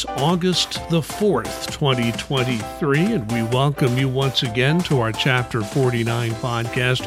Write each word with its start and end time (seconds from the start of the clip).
is 0.00 0.06
August 0.16 0.74
the 0.88 1.00
4th, 1.00 1.70
2023, 1.72 3.12
and 3.12 3.32
we 3.32 3.42
welcome 3.42 3.98
you 3.98 4.08
once 4.08 4.42
again 4.42 4.80
to 4.80 4.98
our 5.00 5.12
Chapter 5.12 5.62
49 5.62 6.30
podcast. 6.32 7.06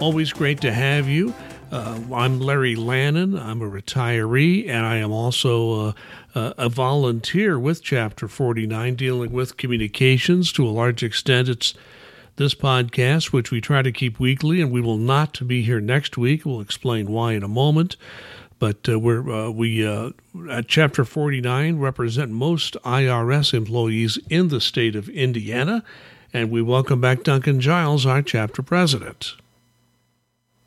Always 0.00 0.32
great 0.32 0.60
to 0.60 0.72
have 0.72 1.08
you. 1.08 1.32
Uh, 1.70 1.98
I'm 2.12 2.40
Larry 2.40 2.76
Lannan. 2.76 3.40
I'm 3.40 3.62
a 3.62 3.70
retiree, 3.70 4.68
and 4.68 4.84
I 4.84 4.96
am 4.96 5.10
also 5.10 5.94
a 6.34 6.68
volunteer 6.68 7.58
with 7.58 7.82
Chapter 7.82 8.28
49, 8.28 8.94
dealing 8.94 9.32
with 9.32 9.56
communications. 9.56 10.52
To 10.52 10.66
a 10.66 10.70
large 10.70 11.02
extent, 11.02 11.48
it's 11.48 11.72
this 12.36 12.54
podcast, 12.54 13.32
which 13.32 13.50
we 13.50 13.60
try 13.60 13.80
to 13.80 13.92
keep 13.92 14.20
weekly, 14.20 14.60
and 14.60 14.70
we 14.70 14.80
will 14.80 14.98
not 14.98 15.46
be 15.46 15.62
here 15.62 15.80
next 15.80 16.18
week. 16.18 16.44
We'll 16.44 16.60
explain 16.60 17.10
why 17.10 17.32
in 17.32 17.42
a 17.42 17.48
moment. 17.48 17.96
But 18.64 18.88
uh, 18.88 18.98
we're 18.98 19.30
uh, 19.30 19.50
we 19.50 19.86
uh, 19.86 20.12
at 20.48 20.68
Chapter 20.68 21.04
49 21.04 21.78
represent 21.78 22.30
most 22.30 22.78
IRS 22.82 23.52
employees 23.52 24.18
in 24.30 24.48
the 24.48 24.58
state 24.58 24.96
of 24.96 25.10
Indiana, 25.10 25.84
and 26.32 26.50
we 26.50 26.62
welcome 26.62 26.98
back 26.98 27.24
Duncan 27.24 27.60
Giles, 27.60 28.06
our 28.06 28.22
chapter 28.22 28.62
president. 28.62 29.34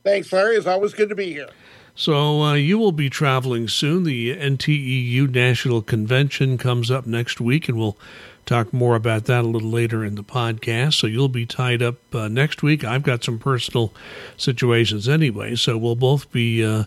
Thanks, 0.03 0.31
Larry. 0.31 0.57
It's 0.57 0.67
always 0.67 0.93
good 0.93 1.09
to 1.09 1.15
be 1.15 1.33
here. 1.33 1.49
So 1.95 2.43
uh, 2.43 2.53
you 2.53 2.77
will 2.77 2.91
be 2.91 3.09
traveling 3.09 3.67
soon. 3.67 4.03
The 4.03 4.38
NTEU 4.38 5.33
National 5.33 5.81
Convention 5.81 6.59
comes 6.59 6.91
up 6.91 7.07
next 7.07 7.41
week, 7.41 7.67
and 7.67 7.79
we'll 7.79 7.97
talk 8.45 8.71
more 8.71 8.95
about 8.95 9.25
that 9.25 9.43
a 9.43 9.47
little 9.47 9.71
later 9.71 10.05
in 10.05 10.13
the 10.13 10.23
podcast. 10.23 10.93
So 10.93 11.07
you'll 11.07 11.29
be 11.29 11.47
tied 11.47 11.81
up 11.81 11.95
uh, 12.13 12.27
next 12.27 12.61
week. 12.61 12.83
I've 12.83 13.02
got 13.02 13.23
some 13.23 13.39
personal 13.39 13.91
situations 14.38 15.09
anyway, 15.09 15.55
so 15.55 15.79
we'll 15.79 15.95
both 15.95 16.31
be 16.31 16.63
uh, 16.63 16.83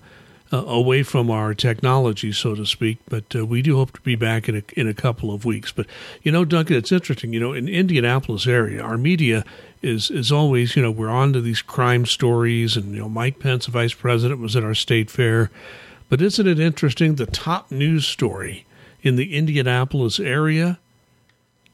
uh, 0.52 0.64
away 0.66 1.02
from 1.02 1.30
our 1.30 1.54
technology, 1.54 2.32
so 2.32 2.54
to 2.54 2.66
speak. 2.66 2.98
But 3.08 3.34
uh, 3.34 3.46
we 3.46 3.62
do 3.62 3.76
hope 3.76 3.92
to 3.92 4.00
be 4.00 4.16
back 4.16 4.48
in 4.48 4.56
a, 4.56 4.62
in 4.78 4.88
a 4.88 4.94
couple 4.94 5.32
of 5.32 5.44
weeks. 5.44 5.72
But 5.72 5.86
you 6.22 6.32
know, 6.32 6.44
Duncan, 6.44 6.76
it's 6.76 6.92
interesting. 6.92 7.32
You 7.32 7.40
know, 7.40 7.52
in 7.52 7.68
Indianapolis 7.68 8.46
area, 8.46 8.82
our 8.82 8.98
media 8.98 9.44
is 9.82 10.10
is 10.10 10.30
always 10.30 10.76
you 10.76 10.82
know 10.82 10.90
we're 10.90 11.08
on 11.08 11.32
to 11.32 11.40
these 11.40 11.62
crime 11.62 12.06
stories, 12.06 12.76
and 12.76 12.92
you 12.92 13.00
know 13.00 13.08
Mike 13.08 13.38
Pence, 13.38 13.66
vice 13.66 13.94
president, 13.94 14.40
was 14.40 14.56
at 14.56 14.64
our 14.64 14.74
state 14.74 15.10
fair. 15.10 15.50
But 16.08 16.20
isn't 16.20 16.46
it 16.46 16.58
interesting? 16.58 17.14
The 17.14 17.26
top 17.26 17.70
news 17.70 18.06
story 18.06 18.66
in 19.02 19.16
the 19.16 19.36
Indianapolis 19.36 20.18
area: 20.18 20.78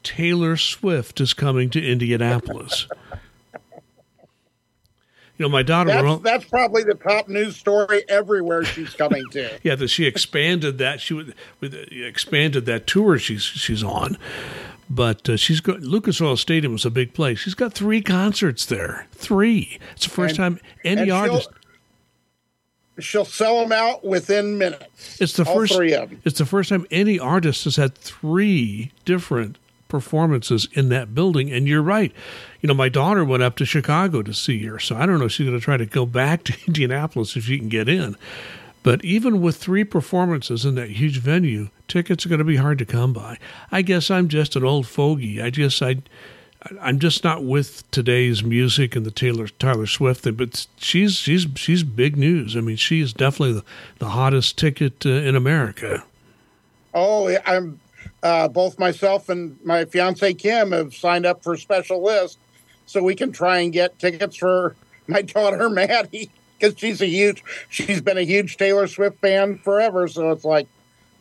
Taylor 0.03 0.55
Swift 0.55 1.19
is 1.19 1.33
coming 1.33 1.69
to 1.71 1.83
Indianapolis. 1.83 2.87
You 5.37 5.45
know, 5.45 5.49
my 5.49 5.61
daughter. 5.61 5.91
That's, 5.91 6.21
that's, 6.23 6.45
probably 6.45 6.83
the 6.83 6.95
top 6.95 7.27
news 7.27 7.55
story 7.55 8.03
everywhere 8.09 8.65
she's 8.65 8.93
coming 8.95 9.23
to. 9.31 9.59
yeah, 9.63 9.75
that 9.75 9.89
she 9.89 10.05
expanded 10.05 10.79
that 10.79 10.99
she 10.99 11.13
with, 11.13 11.35
with 11.59 11.75
expanded 11.75 12.65
that 12.65 12.87
tour 12.87 13.19
she's 13.19 13.43
she's 13.43 13.83
on. 13.83 14.17
But 14.89 15.29
uh, 15.29 15.37
she's 15.37 15.59
got 15.59 15.81
Lucas 15.81 16.19
Oil 16.21 16.37
Stadium 16.37 16.73
is 16.73 16.85
a 16.85 16.89
big 16.89 17.13
place. 17.13 17.39
She's 17.39 17.53
got 17.53 17.73
three 17.73 18.01
concerts 18.01 18.65
there. 18.65 19.05
Three. 19.11 19.79
It's 19.93 20.05
the 20.05 20.11
first 20.11 20.39
and, 20.39 20.57
time 20.57 20.65
any 20.83 21.11
artist. 21.11 21.49
She'll, 22.95 23.03
she'll 23.03 23.25
sell 23.25 23.61
them 23.61 23.71
out 23.71 24.03
within 24.03 24.57
minutes. 24.57 25.21
It's 25.21 25.33
the 25.33 25.45
first. 25.45 25.75
Three 25.75 25.93
of 25.93 26.09
them. 26.09 26.21
It's 26.25 26.39
the 26.39 26.45
first 26.45 26.69
time 26.69 26.87
any 26.89 27.19
artist 27.19 27.65
has 27.65 27.75
had 27.75 27.95
three 27.95 28.91
different 29.05 29.59
performances 29.87 30.67
in 30.73 30.89
that 30.89 31.13
building. 31.13 31.51
And 31.51 31.67
you're 31.67 31.81
right. 31.81 32.11
You 32.61 32.67
know, 32.67 32.73
my 32.73 32.89
daughter 32.89 33.23
went 33.23 33.43
up 33.43 33.55
to 33.57 33.65
Chicago 33.65 34.21
to 34.21 34.33
see 34.33 34.65
her, 34.65 34.79
so 34.79 34.95
I 34.95 35.05
don't 35.05 35.19
know 35.19 35.25
if 35.25 35.31
she's 35.31 35.47
going 35.47 35.59
to 35.59 35.63
try 35.63 35.77
to 35.77 35.85
go 35.85 36.05
back 36.05 36.43
to 36.45 36.57
Indianapolis 36.67 37.35
if 37.35 37.45
she 37.45 37.57
can 37.57 37.69
get 37.69 37.89
in. 37.89 38.15
But 38.83 39.03
even 39.03 39.41
with 39.41 39.57
three 39.57 39.83
performances 39.83 40.63
in 40.63 40.75
that 40.75 40.91
huge 40.91 41.19
venue, 41.19 41.69
tickets 41.87 42.25
are 42.25 42.29
going 42.29 42.39
to 42.39 42.45
be 42.45 42.55
hard 42.55 42.77
to 42.79 42.85
come 42.85 43.11
by. 43.11 43.37
I 43.71 43.81
guess 43.81 44.09
I'm 44.09 44.29
just 44.29 44.55
an 44.55 44.63
old 44.63 44.87
fogey. 44.87 45.41
I 45.41 45.49
just 45.49 45.81
I. 45.81 45.97
I'm 46.81 46.97
just 46.97 47.23
not 47.23 47.43
with 47.43 47.89
today's 47.91 48.43
music 48.43 48.95
and 48.95 49.05
the 49.05 49.11
Taylor 49.11 49.47
Tyler 49.47 49.85
Swift 49.85 50.23
thing, 50.23 50.33
but 50.33 50.67
she's 50.77 51.15
she's 51.15 51.45
she's 51.55 51.83
big 51.83 52.17
news. 52.17 52.57
I 52.57 52.61
mean, 52.61 52.77
she 52.77 52.99
is 52.99 53.13
definitely 53.13 53.53
the, 53.53 53.65
the 53.99 54.09
hottest 54.09 54.57
ticket 54.57 55.05
uh, 55.05 55.09
in 55.09 55.35
America. 55.35 56.03
Oh, 56.93 57.35
I'm 57.45 57.79
uh, 58.27 58.47
both 58.49 58.77
myself 58.77 59.29
and 59.29 59.57
my 59.63 59.85
fiance 59.85 60.33
Kim 60.33 60.73
have 60.73 60.93
signed 60.93 61.25
up 61.25 61.41
for 61.41 61.53
a 61.53 61.57
special 61.57 62.03
list 62.03 62.37
so 62.85 63.01
we 63.01 63.15
can 63.15 63.31
try 63.31 63.59
and 63.59 63.71
get 63.71 63.97
tickets 63.99 64.35
for 64.35 64.75
my 65.07 65.21
daughter 65.21 65.69
Maddie 65.69 66.29
because 66.59 66.77
she's 66.77 67.01
a 67.01 67.05
huge 67.05 67.41
she's 67.69 68.01
been 68.01 68.17
a 68.17 68.23
huge 68.23 68.57
Taylor 68.57 68.87
Swift 68.87 69.21
fan 69.21 69.59
forever. 69.59 70.09
So 70.09 70.31
it's 70.31 70.43
like 70.43 70.67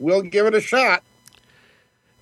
we'll 0.00 0.22
give 0.22 0.46
it 0.46 0.54
a 0.54 0.60
shot. 0.60 1.04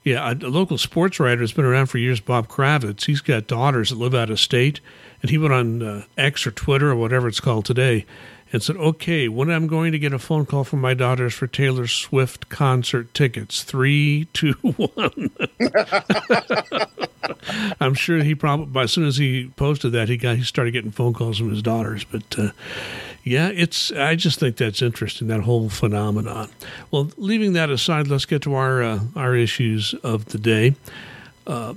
Yeah, 0.02 0.32
a, 0.32 0.34
local 0.34 0.76
sports 0.76 1.18
writer 1.18 1.40
has 1.40 1.52
been 1.52 1.64
around 1.64 1.86
for 1.86 1.96
years. 1.96 2.20
Bob 2.20 2.46
Kravitz. 2.48 3.06
He's 3.06 3.22
got 3.22 3.46
daughters 3.46 3.88
that 3.88 3.96
live 3.96 4.14
out 4.14 4.28
of 4.28 4.38
state, 4.38 4.80
and 5.22 5.30
he 5.30 5.38
went 5.38 5.54
on 5.54 5.82
uh, 5.82 6.04
X 6.18 6.46
or 6.46 6.50
Twitter 6.50 6.90
or 6.90 6.96
whatever 6.96 7.26
it's 7.26 7.40
called 7.40 7.64
today, 7.64 8.04
and 8.54 8.62
said, 8.62 8.76
okay, 8.76 9.26
when 9.28 9.50
I'm 9.50 9.66
going 9.66 9.90
to 9.90 9.98
get 9.98 10.12
a 10.12 10.18
phone 10.18 10.46
call 10.46 10.62
from 10.62 10.80
my 10.80 10.94
daughters 10.94 11.34
for 11.34 11.48
Taylor 11.48 11.88
Swift 11.88 12.48
concert 12.48 13.12
tickets, 13.12 13.64
three, 13.64 14.28
two, 14.32 14.52
one. 14.62 15.30
I'm 17.80 17.94
sure 17.94 18.22
he 18.22 18.36
probably, 18.36 18.80
as 18.82 18.92
soon 18.92 19.06
as 19.06 19.16
he 19.16 19.50
posted 19.56 19.90
that, 19.92 20.08
he 20.08 20.16
got, 20.16 20.36
he 20.36 20.44
started 20.44 20.70
getting 20.70 20.92
phone 20.92 21.14
calls 21.14 21.38
from 21.38 21.50
his 21.50 21.62
daughters. 21.62 22.04
But 22.04 22.38
uh, 22.38 22.50
yeah, 23.24 23.48
it's, 23.48 23.90
I 23.90 24.14
just 24.14 24.38
think 24.38 24.56
that's 24.56 24.82
interesting, 24.82 25.26
that 25.26 25.40
whole 25.40 25.68
phenomenon. 25.68 26.48
Well, 26.92 27.10
leaving 27.16 27.54
that 27.54 27.70
aside, 27.70 28.06
let's 28.06 28.24
get 28.24 28.42
to 28.42 28.54
our, 28.54 28.84
uh, 28.84 29.00
our 29.16 29.34
issues 29.34 29.94
of 30.04 30.26
the 30.26 30.38
day. 30.38 30.76
Uh, 31.44 31.74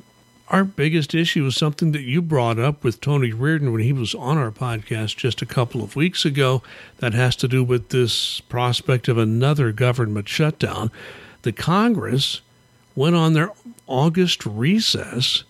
our 0.50 0.64
biggest 0.64 1.14
issue 1.14 1.46
is 1.46 1.58
something 1.58 1.92
that 1.92 2.04
you 2.04 2.22
brought 2.22 2.58
up 2.58 2.84
with 2.84 3.02
Tony 3.02 3.34
Reardon 3.34 3.74
when 3.74 3.82
he 3.82 3.92
was 3.92 4.16
on 4.16 4.38
our 4.38 4.52
podcast 4.52 5.18
just 5.18 5.42
a 5.42 5.46
couple 5.46 5.84
of 5.84 5.96
weeks 5.96 6.24
ago. 6.24 6.64
That 7.00 7.14
has 7.14 7.36
to 7.38 7.48
do 7.48 7.64
with 7.64 7.90
this 7.90 8.40
prospect 8.42 9.10
of 9.10 9.18
another 9.18 9.72
government 9.74 10.30
shutdown. 10.30 10.90
The 11.42 11.52
Congress 11.52 12.42
went 12.96 13.16
on 13.16 13.34
their 13.34 13.52
August 13.88 14.46
recess 14.46 15.44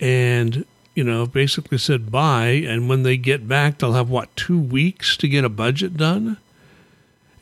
and, 0.00 0.64
you 0.94 1.04
know, 1.04 1.26
basically 1.26 1.78
said 1.78 2.10
bye. 2.10 2.62
And 2.66 2.88
when 2.88 3.02
they 3.02 3.18
get 3.18 3.46
back, 3.46 3.78
they'll 3.78 3.92
have 3.92 4.08
what, 4.08 4.34
two 4.34 4.58
weeks 4.58 5.16
to 5.18 5.28
get 5.28 5.44
a 5.44 5.50
budget 5.50 5.96
done? 5.96 6.38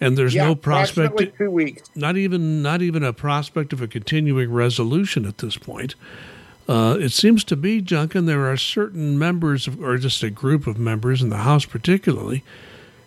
and 0.01 0.17
there's 0.17 0.35
yeah, 0.35 0.47
no 0.47 0.55
prospect 0.55 1.37
two 1.37 1.51
weeks 1.51 1.83
not 1.95 2.17
even 2.17 2.63
not 2.63 2.81
even 2.81 3.05
a 3.05 3.13
prospect 3.13 3.73
of 3.75 3.83
a 3.83 3.87
continuing 3.87 4.51
resolution 4.51 5.27
at 5.27 5.39
this 5.39 5.59
point 5.59 5.95
uh, 6.71 6.97
it 7.01 7.11
seems 7.11 7.43
to 7.43 7.57
be, 7.57 7.81
Duncan, 7.81 8.27
there 8.27 8.49
are 8.49 8.57
certain 8.57 9.19
members, 9.19 9.67
of, 9.67 9.83
or 9.83 9.99
just 9.99 10.23
a 10.23 10.31
group 10.31 10.69
of 10.69 10.79
members 10.79 11.21
in 11.21 11.29
the 11.29 11.39
House 11.39 11.65
particularly, 11.65 12.45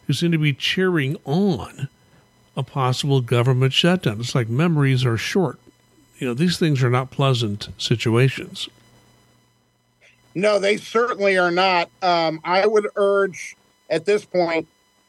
who 0.06 0.12
seem 0.12 0.34
to 0.34 0.38
be 0.38 0.51
cheering 0.53 1.16
on 1.24 1.88
a 2.57 2.63
possible 2.63 3.22
government 3.22 3.72
shutdown. 3.72 4.19
It's 4.19 4.35
like 4.35 4.50
memories 4.50 5.06
are 5.06 5.16
short. 5.16 5.59
You 6.19 6.28
know, 6.28 6.34
these 6.34 6.59
things 6.59 6.84
are 6.84 6.90
not 6.90 7.09
pleasant 7.09 7.69
situations. 7.78 8.68
No, 10.35 10.59
they 10.59 10.75
certainly 10.75 11.38
are 11.38 11.50
not. 11.51 11.90
Um, 12.01 12.41
I 12.44 12.68
would 12.68 12.90
urge 12.97 13.56
at 13.90 14.03
this 14.03 14.25
point 14.25 14.68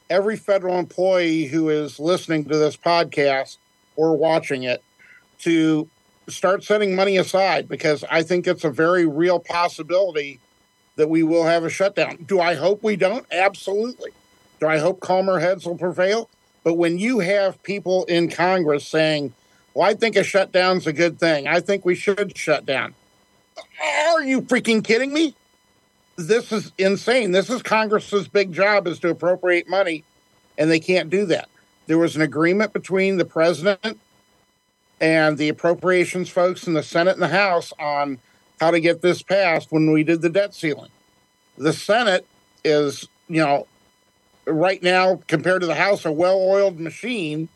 every 0.09 0.37
federal 0.37 0.79
employee 0.79 1.47
who 1.47 1.71
is 1.71 1.99
listening 1.99 2.45
to 2.45 2.57
this 2.57 2.77
podcast 2.77 3.57
or 3.97 4.17
watching 4.17 4.63
it 4.63 4.81
to 5.41 5.89
start 6.29 6.65
setting 6.65 6.95
money 6.95 7.17
aside 7.17 7.69
because 7.69 8.05
I 8.11 8.23
think 8.23 8.47
it's 8.47 8.65
a 8.65 8.71
very 8.71 9.07
real 9.07 9.39
possibility 9.39 10.41
that 10.97 11.09
we 11.09 11.23
will 11.23 11.45
have 11.45 11.65
a 11.65 11.71
shutdown. 11.71 12.25
Do 12.27 12.41
I 12.41 12.55
hope 12.55 12.83
we 12.83 12.97
don't? 12.97 13.27
Absolutely. 13.33 14.11
Do 14.61 14.67
I 14.69 14.79
hope 14.79 15.01
calmer 15.01 15.41
heads 15.41 15.67
will 15.67 15.77
prevail? 15.77 16.31
But 16.63 16.75
when 16.75 16.99
you 16.99 17.19
have 17.19 17.63
people 17.63 18.05
in 18.05 18.31
Congress 18.31 18.87
saying, 18.87 19.35
well, 19.75 19.89
I 19.89 19.95
think 19.95 20.17
a 20.17 20.25
shutdown's 20.25 20.87
a 20.87 20.93
good 20.93 21.19
thing, 21.19 21.47
I 21.47 21.61
think 21.61 21.85
we 21.85 21.95
should 21.95 22.37
shut 22.37 22.65
down. 22.65 22.95
Are 23.83 24.23
you 24.23 24.43
freaking 24.43 24.83
kidding 24.83 25.13
me? 25.13 25.35
This 26.17 26.53
is 26.53 26.73
insane. 26.79 27.33
This 27.33 27.51
is 27.51 27.63
Congress's 27.63 28.29
big 28.29 28.53
job 28.53 28.87
is 28.87 29.01
to 29.01 29.11
appropriate 29.11 29.69
money, 29.69 30.05
and 30.57 30.71
they 30.71 30.79
can't 30.79 31.11
do 31.11 31.27
that. 31.27 31.49
There 31.87 31.99
was 31.99 32.15
an 32.17 32.23
agreement 32.23 32.73
between 32.73 33.17
the 33.17 33.25
president 33.25 33.99
and 35.05 35.37
the 35.37 35.51
appropriations 35.51 36.31
folks 36.31 36.67
in 36.67 36.73
the 36.73 36.83
Senate 36.83 37.13
and 37.13 37.21
the 37.21 37.29
House 37.29 37.75
on 37.79 38.19
how 38.59 38.71
to 38.71 38.81
get 38.81 39.03
this 39.03 39.23
passed 39.23 39.71
when 39.71 39.93
we 39.93 40.03
did 40.03 40.23
the 40.23 40.31
debt 40.31 40.55
ceiling. 40.55 40.91
The 41.59 41.75
Senate 41.75 42.27
is, 42.65 43.07
you 43.29 43.45
know, 43.45 43.67
right 44.47 44.83
now 44.83 45.21
compared 45.29 45.61
to 45.61 45.67
the 45.67 45.75
House, 45.75 46.07
a 46.07 46.13
well 46.13 46.41
oiled 46.41 46.81
machine. 46.81 47.51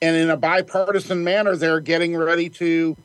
And 0.00 0.14
in 0.14 0.30
a 0.30 0.36
bipartisan 0.36 1.24
manner, 1.24 1.56
they're 1.56 1.80
getting 1.80 2.16
ready 2.16 2.48
to 2.50 2.96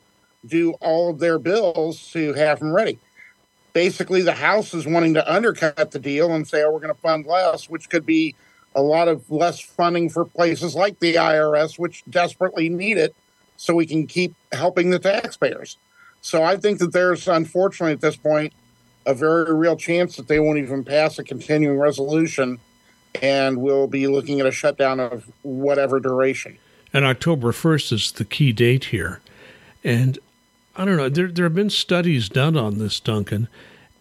do 0.46 0.74
all 0.74 1.10
of 1.10 1.18
their 1.18 1.40
bills 1.40 2.12
to 2.12 2.34
have 2.34 2.60
them 2.60 2.72
ready. 2.72 3.00
Basically, 3.74 4.22
the 4.22 4.34
House 4.34 4.72
is 4.76 4.86
wanting 4.86 5.16
to 5.16 5.34
undercut 5.34 5.90
the 5.90 6.00
deal 6.00 6.32
and 6.36 6.48
say, 6.48 6.62
oh, 6.62 6.72
we're 6.72 6.80
going 6.80 6.94
to 6.94 7.02
fund 7.02 7.26
less, 7.26 7.68
which 7.68 7.90
could 7.90 8.06
be 8.06 8.36
a 8.76 8.84
lot 8.84 9.08
of 9.08 9.32
less 9.32 9.60
funding 9.60 10.10
for 10.10 10.26
places 10.26 10.76
like 10.76 11.00
the 11.00 11.16
IRS, 11.16 11.80
which 11.80 12.04
desperately 12.08 12.70
need 12.70 13.00
it 13.00 13.16
so 13.60 13.76
we 13.76 13.86
can 13.86 14.08
keep 14.08 14.34
helping 14.54 14.90
the 14.90 14.98
taxpayers. 14.98 15.76
So 16.22 16.44
I 16.44 16.56
think 16.56 16.80
that 16.80 16.94
there's 16.94 17.28
unfortunately 17.28 17.92
at 17.92 18.00
this 18.00 18.16
point 18.16 18.54
a 19.06 19.14
very 19.14 19.54
real 19.54 19.76
chance 19.76 20.16
that 20.16 20.30
they 20.30 20.40
won't 20.40 20.60
even 20.60 20.86
pass 20.86 21.20
a 21.20 21.26
continuing 21.26 21.78
resolution 21.78 22.58
and 23.22 23.58
we'll 23.62 23.88
be 23.88 24.08
looking 24.08 24.40
at 24.40 24.46
a 24.46 24.52
shutdown 24.52 25.02
of 25.02 25.30
whatever 25.42 26.00
duration. 26.00 26.58
And 26.94 27.04
October 27.04 27.52
1st 27.52 27.92
is 27.92 28.12
the 28.14 28.24
key 28.24 28.54
date 28.54 28.86
here. 28.86 29.20
And 29.84 30.18
I 30.78 30.86
don't 30.86 30.96
know, 30.96 31.10
there, 31.10 31.28
there 31.28 31.46
have 31.46 31.56
been 31.56 31.70
studies 31.70 32.30
done 32.30 32.56
on 32.56 32.78
this, 32.78 33.02
Duncan, 33.02 33.50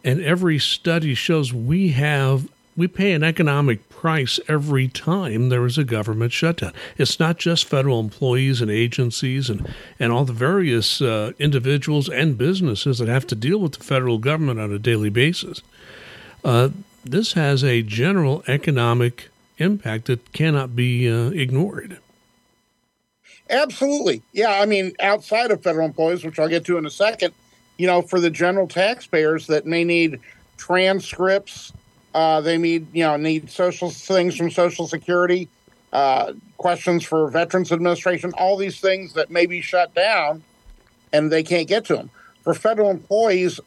and 0.05 0.21
every 0.21 0.61
study 0.61 1.15
shows 1.15 1.53
we 1.53 1.89
have 1.89 2.49
we 2.77 2.87
pay 2.87 3.11
an 3.11 3.25
economic 3.25 3.88
price 3.99 4.39
every 4.47 4.87
time 4.87 5.49
there 5.49 5.67
is 5.67 5.77
a 5.77 5.83
government 5.83 6.31
shutdown. 6.31 6.73
It's 6.99 7.19
not 7.19 7.37
just 7.37 7.65
federal 7.65 7.99
employees 7.99 8.61
and 8.61 8.71
agencies 8.71 9.51
and, 9.51 9.69
and 9.99 10.13
all 10.13 10.25
the 10.25 10.33
various 10.33 11.03
uh, 11.03 11.33
individuals 11.41 12.09
and 12.09 12.39
businesses 12.39 12.99
that 12.99 13.09
have 13.09 13.27
to 13.27 13.35
deal 13.35 13.59
with 13.59 13.73
the 13.73 13.83
federal 13.83 14.19
government 14.19 14.61
on 14.61 14.73
a 14.73 14.79
daily 14.79 15.11
basis. 15.11 15.63
Uh, 16.45 16.69
this 17.05 17.33
has 17.33 17.65
a 17.65 17.83
general 17.83 18.45
economic 18.47 19.31
impact 19.57 20.05
that 20.05 20.33
cannot 20.33 20.77
be 20.77 21.11
uh, 21.11 21.31
ignored. 21.31 21.99
Absolutely. 23.51 24.23
Yeah. 24.33 24.61
I 24.61 24.67
mean, 24.67 24.93
outside 25.01 25.51
of 25.51 25.65
federal 25.65 25.87
employees, 25.87 26.25
which 26.25 26.39
I'll 26.39 26.47
get 26.47 26.65
to 26.67 26.79
in 26.79 26.87
a 26.87 26.91
second, 26.91 27.35
you 27.79 27.89
know, 27.89 28.03
for 28.03 28.21
the 28.21 28.31
general 28.31 28.69
taxpayers 28.69 29.49
that 29.49 29.67
may 29.67 29.83
need 29.83 30.21
transcripts, 30.57 31.73
uh, 32.19 32.41
they 32.41 32.59
need, 32.59 32.85
you 32.93 33.05
know, 33.05 33.17
need 33.17 33.49
social 33.49 33.91
things 33.91 34.35
from 34.35 34.51
Social 34.51 34.89
Security, 34.89 35.49
uh, 35.93 36.33
questions 36.57 37.05
for 37.05 37.31
Veterans 37.31 37.71
Administration, 37.71 38.33
all 38.37 38.57
these 38.57 38.81
things 38.81 39.13
that 39.13 39.31
may 39.31 39.47
be 39.47 39.61
shut 39.61 39.95
down 39.95 40.43
and 41.13 41.31
they 41.31 41.45
can't 41.45 41.69
get 41.69 41.85
to 41.85 41.95
them. 41.95 42.11
For 42.43 42.55
federal 42.55 42.91
employees, 42.91 43.61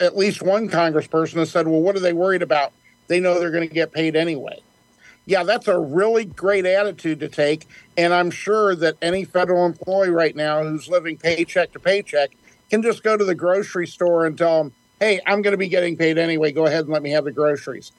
at 0.00 0.16
least 0.16 0.42
one 0.42 0.68
congressperson 0.68 1.34
has 1.34 1.52
said, 1.52 1.68
well, 1.68 1.80
what 1.80 1.94
are 1.94 2.00
they 2.00 2.12
worried 2.12 2.42
about? 2.42 2.72
They 3.06 3.20
know 3.20 3.38
they're 3.38 3.52
going 3.52 3.68
to 3.68 3.72
get 3.72 3.92
paid 3.92 4.16
anyway. 4.16 4.58
Yeah, 5.26 5.44
that's 5.44 5.68
a 5.68 5.78
really 5.78 6.24
great 6.24 6.66
attitude 6.66 7.20
to 7.20 7.28
take. 7.28 7.68
And 7.96 8.12
I'm 8.12 8.32
sure 8.32 8.74
that 8.74 8.96
any 9.00 9.22
federal 9.22 9.64
employee 9.64 10.10
right 10.10 10.34
now 10.34 10.60
who's 10.64 10.88
living 10.88 11.18
paycheck 11.18 11.70
to 11.74 11.78
paycheck 11.78 12.30
can 12.68 12.82
just 12.82 13.04
go 13.04 13.16
to 13.16 13.24
the 13.24 13.36
grocery 13.36 13.86
store 13.86 14.26
and 14.26 14.36
tell 14.36 14.64
them, 14.64 14.72
hey, 15.00 15.20
I'm 15.26 15.42
going 15.42 15.52
to 15.52 15.58
be 15.58 15.68
getting 15.68 15.96
paid 15.96 16.18
anyway. 16.18 16.52
Go 16.52 16.66
ahead 16.66 16.84
and 16.84 16.90
let 16.90 17.02
me 17.02 17.10
have 17.10 17.24
the 17.24 17.32
groceries. 17.32 17.92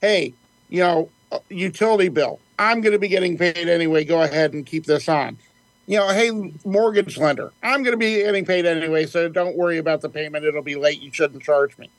Hey, 0.00 0.34
you 0.68 0.80
know, 0.80 1.10
uh, 1.32 1.38
utility 1.48 2.08
bill. 2.08 2.40
I'm 2.58 2.80
going 2.80 2.92
to 2.92 2.98
be 2.98 3.08
getting 3.08 3.36
paid 3.36 3.68
anyway. 3.68 4.04
Go 4.04 4.22
ahead 4.22 4.52
and 4.52 4.64
keep 4.64 4.86
this 4.86 5.08
on 5.08 5.38
you 5.86 5.98
know, 5.98 6.08
hey, 6.08 6.30
mortgage 6.64 7.18
lender, 7.18 7.52
I'm 7.62 7.82
going 7.82 7.92
to 7.92 7.98
be 7.98 8.16
getting 8.16 8.44
paid 8.44 8.64
anyway, 8.64 9.06
so 9.06 9.28
don't 9.28 9.56
worry 9.56 9.78
about 9.78 10.00
the 10.00 10.08
payment. 10.08 10.44
It'll 10.44 10.62
be 10.62 10.76
late. 10.76 11.00
You 11.00 11.12
shouldn't 11.12 11.42
charge 11.42 11.76
me. 11.76 11.90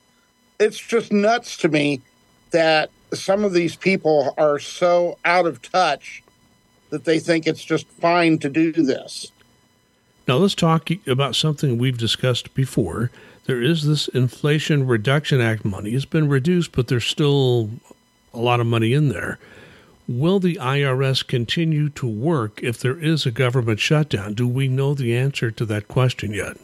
It's 0.60 0.80
just 0.80 1.12
nuts 1.12 1.58
to 1.58 1.70
me 1.70 2.02
that 2.52 2.90
some 3.14 3.44
of 3.44 3.54
these 3.54 3.76
people 3.76 4.34
are 4.38 4.58
so 4.58 5.18
out 5.26 5.46
of 5.46 5.62
touch 5.62 6.24
that 6.90 7.06
they 7.06 7.20
think 7.20 7.46
it's 7.46 7.64
just 7.64 7.88
fine 7.88 8.40
to 8.40 8.50
do 8.50 8.72
this. 8.72 9.32
Now, 10.28 10.38
let's 10.38 10.56
talk 10.56 10.90
about 11.06 11.36
something 11.36 11.78
we've 11.78 11.98
discussed 11.98 12.56
before. 12.56 13.12
There 13.46 13.62
is 13.62 13.86
this 13.86 14.08
Inflation 14.08 14.88
Reduction 14.88 15.40
Act 15.40 15.64
money. 15.64 15.92
It's 15.92 16.06
been 16.06 16.28
reduced, 16.28 16.72
but 16.72 16.88
there's 16.88 17.06
still 17.06 17.70
a 18.34 18.40
lot 18.40 18.60
of 18.60 18.66
money 18.66 18.94
in 18.94 19.10
there. 19.10 19.38
Will 20.08 20.40
the 20.40 20.56
IRS 20.56 21.26
continue 21.26 21.90
to 21.90 22.08
work 22.08 22.62
if 22.64 22.80
there 22.80 22.98
is 22.98 23.26
a 23.26 23.32
government 23.32 23.80
shutdown? 23.80 24.34
Do 24.34 24.48
we 24.48 24.68
know 24.68 24.96
the 24.96 25.16
answer 25.16 25.52
to 25.52 25.66
that 25.66 25.88
question 25.88 26.34
yet? 26.34 26.58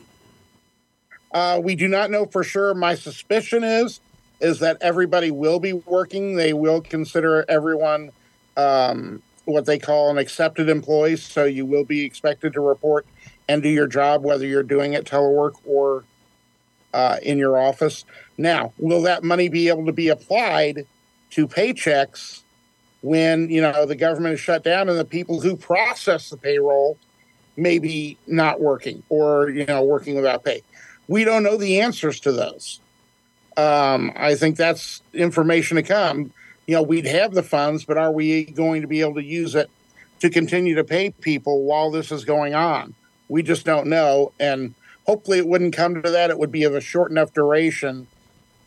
Uh, 1.32 1.60
we 1.64 1.76
do 1.76 1.88
not 1.88 2.10
know 2.10 2.26
for 2.26 2.44
sure. 2.44 2.74
My 2.74 2.96
suspicion 2.96 3.64
is 3.64 4.00
is 4.40 4.58
that 4.60 4.78
everybody 4.82 5.30
will 5.30 5.60
be 5.60 5.74
working. 5.74 6.36
They 6.36 6.52
will 6.52 6.82
consider 6.82 7.46
everyone 7.48 8.12
um, 8.58 9.22
what 9.46 9.68
they 9.68 9.78
call 9.78 10.10
an 10.10 10.18
accepted 10.18 10.68
employee. 10.68 11.16
So 11.16 11.46
you 11.46 11.64
will 11.64 11.86
be 11.86 12.04
expected 12.04 12.54
to 12.54 12.62
report 12.62 13.06
and 13.48 13.62
do 13.62 13.70
your 13.70 13.86
job, 13.86 14.24
whether 14.24 14.46
you're 14.46 14.64
doing 14.64 14.94
it 14.94 15.06
telework 15.06 15.54
or 15.64 16.04
uh, 16.94 17.18
in 17.22 17.38
your 17.38 17.58
office. 17.58 18.06
Now, 18.38 18.74
will 18.78 19.04
that 19.04 19.24
money 19.24 19.50
be 19.50 19.68
able 19.68 19.86
to 19.86 19.94
be 19.94 20.10
applied 20.10 20.86
to 21.32 21.48
paychecks 21.48 22.44
when 23.02 23.50
you 23.50 23.62
know 23.62 23.86
the 23.86 23.96
government 23.96 24.34
is 24.34 24.40
shut 24.40 24.64
down 24.64 24.90
and 24.90 24.98
the 24.98 25.06
people 25.06 25.42
who 25.42 25.56
process 25.56 26.30
the 26.30 26.38
payroll 26.38 26.98
maybe 27.58 28.18
not 28.28 28.62
working 28.62 29.04
or 29.10 29.50
you 29.50 29.66
know 29.66 29.84
working 29.84 30.16
without 30.16 30.44
pay? 30.44 30.62
We 31.08 31.24
don't 31.24 31.44
know 31.44 31.58
the 31.58 31.82
answers 31.82 32.20
to 32.22 32.32
those. 32.32 32.80
Um, 33.58 34.14
i 34.16 34.36
think 34.36 34.56
that's 34.56 35.02
information 35.14 35.76
to 35.76 35.84
come. 35.84 36.32
You 36.68 36.76
know 36.76 36.84
we'd 36.84 37.06
have 37.06 37.34
the 37.34 37.44
funds 37.44 37.86
but 37.86 37.98
are 37.98 38.12
we 38.12 38.46
going 38.46 38.82
to 38.82 38.88
be 38.88 39.02
able 39.02 39.16
to 39.16 39.24
use 39.24 39.56
it 39.56 39.70
to 40.20 40.30
continue 40.30 40.76
to 40.76 40.84
pay 40.84 41.10
people 41.10 41.64
while 41.64 41.92
this 41.92 42.12
is 42.12 42.24
going 42.26 42.54
on? 42.54 42.96
We 43.28 43.44
just 43.44 43.66
don't 43.66 43.88
know 43.88 44.32
and 44.40 44.74
hopefully 45.06 45.38
it 45.38 45.48
wouldn't 45.48 45.76
come 45.76 46.02
to 46.02 46.10
that 46.10 46.30
it 46.30 46.40
would 46.40 46.52
be 46.52 46.64
of 46.64 46.76
a 46.76 46.82
short 46.82 47.12
enough 47.12 47.34
duration 47.34 48.08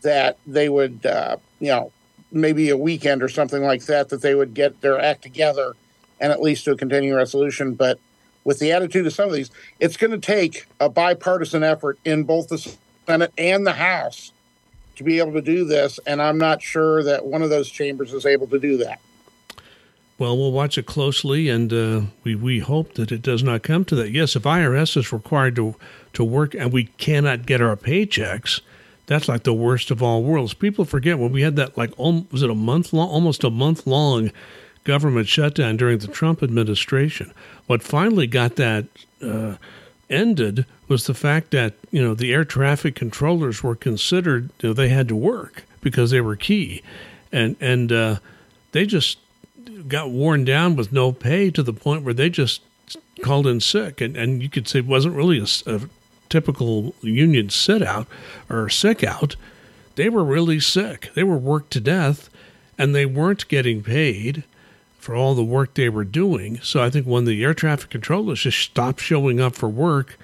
that 0.01 0.37
they 0.45 0.69
would 0.69 1.05
uh, 1.05 1.37
you 1.59 1.69
know 1.69 1.91
maybe 2.31 2.69
a 2.69 2.77
weekend 2.77 3.23
or 3.23 3.29
something 3.29 3.63
like 3.63 3.85
that 3.85 4.09
that 4.09 4.21
they 4.21 4.35
would 4.35 4.53
get 4.53 4.81
their 4.81 4.99
act 4.99 5.21
together 5.21 5.75
and 6.19 6.31
at 6.31 6.41
least 6.41 6.65
to 6.65 6.71
a 6.71 6.77
continuing 6.77 7.15
resolution. 7.15 7.73
But 7.73 7.99
with 8.43 8.59
the 8.59 8.71
attitude 8.71 9.07
of 9.07 9.13
some 9.13 9.27
of 9.27 9.33
these, 9.33 9.51
it's 9.79 9.97
going 9.97 10.11
to 10.11 10.19
take 10.19 10.65
a 10.79 10.89
bipartisan 10.89 11.63
effort 11.63 11.97
in 12.05 12.23
both 12.23 12.49
the 12.49 12.77
Senate 13.05 13.33
and 13.37 13.65
the 13.65 13.73
House 13.73 14.31
to 14.95 15.03
be 15.03 15.19
able 15.19 15.33
to 15.33 15.41
do 15.41 15.65
this. 15.65 15.99
And 16.05 16.21
I'm 16.21 16.37
not 16.37 16.61
sure 16.61 17.03
that 17.03 17.25
one 17.25 17.41
of 17.41 17.49
those 17.49 17.69
chambers 17.69 18.13
is 18.13 18.25
able 18.25 18.47
to 18.47 18.59
do 18.59 18.77
that. 18.77 18.99
Well, 20.17 20.37
we'll 20.37 20.53
watch 20.53 20.77
it 20.77 20.85
closely, 20.85 21.49
and 21.49 21.73
uh, 21.73 22.01
we 22.23 22.35
we 22.35 22.59
hope 22.59 22.93
that 22.93 23.11
it 23.11 23.21
does 23.21 23.43
not 23.43 23.63
come 23.63 23.83
to 23.85 23.95
that. 23.95 24.11
Yes, 24.11 24.35
if 24.35 24.43
IRS 24.43 24.95
is 24.95 25.11
required 25.11 25.55
to 25.57 25.75
to 26.13 26.23
work 26.23 26.53
and 26.53 26.71
we 26.71 26.85
cannot 26.85 27.45
get 27.45 27.61
our 27.61 27.75
paychecks, 27.75 28.61
that's 29.07 29.27
like 29.27 29.43
the 29.43 29.53
worst 29.53 29.91
of 29.91 30.01
all 30.01 30.23
worlds. 30.23 30.53
People 30.53 30.85
forget 30.85 31.19
when 31.19 31.33
we 31.33 31.41
had 31.41 31.57
that 31.57 31.77
like 31.77 31.97
was 31.99 32.41
it 32.41 32.49
a 32.49 32.55
month 32.55 32.93
long, 32.93 33.09
almost 33.09 33.43
a 33.43 33.49
month 33.49 33.85
long 33.85 34.31
government 34.85 35.27
shutdown 35.27 35.75
during 35.75 35.97
the 35.97 36.07
Trump 36.07 36.41
administration. 36.41 37.33
What 37.67 37.83
finally 37.83 38.27
got 38.27 38.55
that 38.55 38.85
uh, 39.21 39.55
ended 40.09 40.65
was 40.87 41.07
the 41.07 41.13
fact 41.13 41.51
that 41.51 41.73
you 41.91 42.01
know 42.01 42.13
the 42.13 42.33
air 42.33 42.45
traffic 42.45 42.95
controllers 42.95 43.61
were 43.61 43.75
considered 43.75 44.49
you 44.61 44.69
know, 44.69 44.73
they 44.73 44.89
had 44.89 45.09
to 45.09 45.15
work 45.15 45.65
because 45.81 46.11
they 46.11 46.21
were 46.21 46.37
key, 46.37 46.81
and 47.33 47.57
and 47.59 47.91
uh, 47.91 48.15
they 48.71 48.85
just 48.85 49.17
got 49.87 50.09
worn 50.09 50.45
down 50.45 50.75
with 50.75 50.91
no 50.91 51.11
pay 51.11 51.51
to 51.51 51.63
the 51.63 51.73
point 51.73 52.03
where 52.03 52.13
they 52.13 52.29
just 52.29 52.61
called 53.21 53.47
in 53.47 53.59
sick, 53.59 54.01
and 54.01 54.15
and 54.15 54.41
you 54.41 54.49
could 54.49 54.67
say 54.67 54.79
it 54.79 54.85
wasn't 54.85 55.15
really 55.15 55.39
a, 55.39 55.71
a 55.71 55.81
typical 56.29 56.95
union 57.01 57.49
sit 57.49 57.81
out 57.81 58.07
or 58.49 58.69
sick 58.69 59.03
out. 59.03 59.35
They 59.95 60.09
were 60.09 60.23
really 60.23 60.59
sick. 60.59 61.11
They 61.13 61.23
were 61.23 61.37
worked 61.37 61.71
to 61.73 61.79
death 61.79 62.29
and 62.77 62.93
they 62.93 63.05
weren't 63.05 63.47
getting 63.47 63.81
paid 63.83 64.43
for 64.97 65.15
all 65.15 65.35
the 65.35 65.43
work 65.43 65.73
they 65.73 65.89
were 65.89 66.03
doing. 66.03 66.59
So 66.61 66.83
I 66.83 66.89
think 66.89 67.05
when 67.05 67.25
the 67.25 67.43
air 67.43 67.53
traffic 67.53 67.89
controllers 67.89 68.41
just 68.41 68.59
stopped 68.59 69.01
showing 69.01 69.39
up 69.39 69.55
for 69.55 69.69
work, 69.69 70.17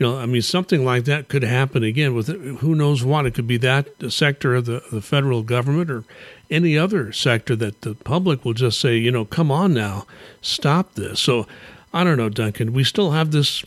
you 0.00 0.06
know, 0.06 0.18
I 0.18 0.24
mean, 0.24 0.40
something 0.40 0.82
like 0.82 1.04
that 1.04 1.28
could 1.28 1.42
happen 1.42 1.84
again 1.84 2.14
with 2.14 2.28
who 2.60 2.74
knows 2.74 3.04
what. 3.04 3.26
It 3.26 3.34
could 3.34 3.46
be 3.46 3.58
that 3.58 3.86
sector 4.08 4.54
of 4.54 4.64
the, 4.64 4.82
the 4.90 5.02
federal 5.02 5.42
government 5.42 5.90
or 5.90 6.04
any 6.50 6.78
other 6.78 7.12
sector 7.12 7.54
that 7.56 7.82
the 7.82 7.94
public 7.94 8.42
will 8.42 8.54
just 8.54 8.80
say, 8.80 8.96
you 8.96 9.10
know, 9.10 9.26
come 9.26 9.52
on 9.52 9.74
now, 9.74 10.06
stop 10.40 10.94
this. 10.94 11.20
So 11.20 11.46
I 11.92 12.02
don't 12.02 12.16
know, 12.16 12.30
Duncan. 12.30 12.72
We 12.72 12.82
still 12.82 13.10
have 13.10 13.30
this 13.30 13.62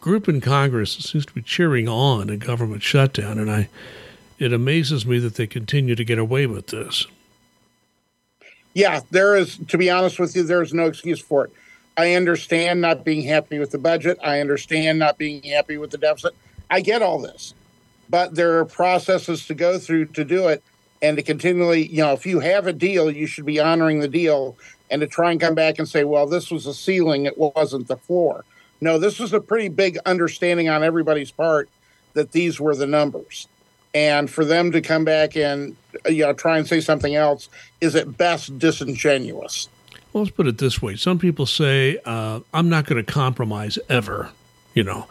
group 0.00 0.28
in 0.28 0.40
Congress 0.40 0.96
that 0.96 1.02
seems 1.02 1.24
to 1.26 1.32
be 1.32 1.42
cheering 1.42 1.88
on 1.88 2.28
a 2.28 2.36
government 2.36 2.82
shutdown, 2.82 3.38
and 3.38 3.48
I 3.48 3.68
it 4.40 4.52
amazes 4.52 5.06
me 5.06 5.20
that 5.20 5.36
they 5.36 5.46
continue 5.46 5.94
to 5.94 6.04
get 6.04 6.18
away 6.18 6.46
with 6.46 6.68
this. 6.68 7.06
Yeah, 8.74 9.00
there 9.12 9.36
is. 9.36 9.58
To 9.68 9.78
be 9.78 9.90
honest 9.90 10.18
with 10.18 10.34
you, 10.34 10.42
there 10.42 10.62
is 10.62 10.74
no 10.74 10.86
excuse 10.86 11.20
for 11.20 11.44
it. 11.44 11.52
I 11.98 12.14
understand 12.14 12.80
not 12.80 13.04
being 13.04 13.22
happy 13.22 13.58
with 13.58 13.72
the 13.72 13.78
budget. 13.78 14.18
I 14.22 14.40
understand 14.40 14.98
not 14.98 15.18
being 15.18 15.42
happy 15.42 15.76
with 15.76 15.90
the 15.90 15.98
deficit. 15.98 16.34
I 16.70 16.80
get 16.80 17.02
all 17.02 17.20
this, 17.20 17.54
but 18.08 18.34
there 18.34 18.58
are 18.58 18.64
processes 18.64 19.46
to 19.48 19.54
go 19.54 19.78
through 19.78 20.06
to 20.06 20.24
do 20.24 20.48
it, 20.48 20.62
and 21.02 21.16
to 21.18 21.22
continually, 21.22 21.86
you 21.86 21.98
know, 21.98 22.12
if 22.12 22.24
you 22.24 22.40
have 22.40 22.66
a 22.66 22.72
deal, 22.72 23.10
you 23.10 23.26
should 23.26 23.44
be 23.44 23.60
honoring 23.60 24.00
the 24.00 24.08
deal, 24.08 24.56
and 24.90 25.00
to 25.00 25.06
try 25.06 25.30
and 25.30 25.40
come 25.40 25.54
back 25.54 25.78
and 25.78 25.88
say, 25.88 26.04
well, 26.04 26.26
this 26.26 26.50
was 26.50 26.66
a 26.66 26.72
ceiling, 26.72 27.26
it 27.26 27.36
wasn't 27.36 27.88
the 27.88 27.96
floor 27.96 28.44
no, 28.80 28.98
this 28.98 29.18
was 29.18 29.32
a 29.32 29.40
pretty 29.40 29.68
big 29.68 29.98
understanding 30.06 30.68
on 30.68 30.82
everybody's 30.84 31.30
part 31.30 31.68
that 32.14 32.32
these 32.32 32.60
were 32.60 32.74
the 32.74 32.86
numbers. 32.86 33.48
And 33.94 34.30
for 34.30 34.44
them 34.44 34.72
to 34.72 34.80
come 34.80 35.04
back 35.04 35.36
and 35.36 35.76
you 36.06 36.24
know 36.24 36.32
try 36.32 36.58
and 36.58 36.66
say 36.66 36.80
something 36.80 37.14
else 37.14 37.48
is 37.80 37.96
at 37.96 38.16
best 38.16 38.58
disingenuous. 38.58 39.68
Well, 40.18 40.24
let's 40.24 40.34
put 40.34 40.48
it 40.48 40.58
this 40.58 40.82
way: 40.82 40.96
some 40.96 41.20
people 41.20 41.46
say 41.46 41.96
uh, 42.04 42.40
I'm 42.52 42.68
not 42.68 42.86
going 42.86 43.04
to 43.04 43.12
compromise 43.12 43.78
ever, 43.88 44.30
You 44.74 44.82
know, 44.82 45.06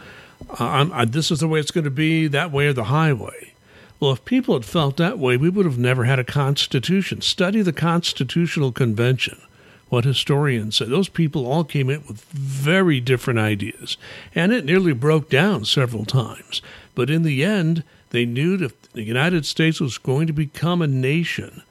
uh, 0.60 0.90
I, 0.92 1.06
this 1.06 1.32
is 1.32 1.40
the 1.40 1.48
way 1.48 1.62
it's 1.62 1.72
going 1.72 1.86
to 1.86 1.90
be, 1.90 2.28
that 2.28 2.52
way 2.52 2.68
or 2.68 2.74
the 2.74 2.84
highway. 2.84 3.54
Well, 4.02 4.12
if 4.12 4.26
people 4.26 4.54
had 4.54 4.66
felt 4.66 4.98
that 4.98 5.18
way, 5.18 5.38
we 5.38 5.48
would 5.48 5.66
have 5.66 5.78
never 5.78 6.04
had 6.04 6.20
a 6.20 6.26
constitution. 6.26 7.22
Study 7.22 7.62
the 7.62 7.72
Constitutional 7.72 8.74
Convention. 8.74 9.40
What 9.88 10.04
historians 10.04 10.76
say. 10.76 10.86
Those 10.88 11.08
people 11.08 11.48
all 11.48 11.64
came 11.64 11.90
in 11.90 12.04
with 12.06 12.26
very 12.26 13.00
different 13.00 13.40
ideas, 13.40 13.96
and 14.36 14.52
it 14.52 14.66
nearly 14.66 14.92
broke 14.92 15.30
down 15.30 15.64
several 15.64 16.04
times. 16.04 16.62
But 16.96 17.10
in 17.10 17.24
the 17.24 17.46
end, 17.46 17.86
they 18.10 18.26
knew 18.26 18.58
that 18.58 18.92
the 18.92 19.04
United 19.04 19.46
States 19.46 19.80
was 19.80 19.98
going 19.98 20.28
to 20.28 20.34
become 20.34 20.82
a 20.82 20.88
nation 20.88 21.64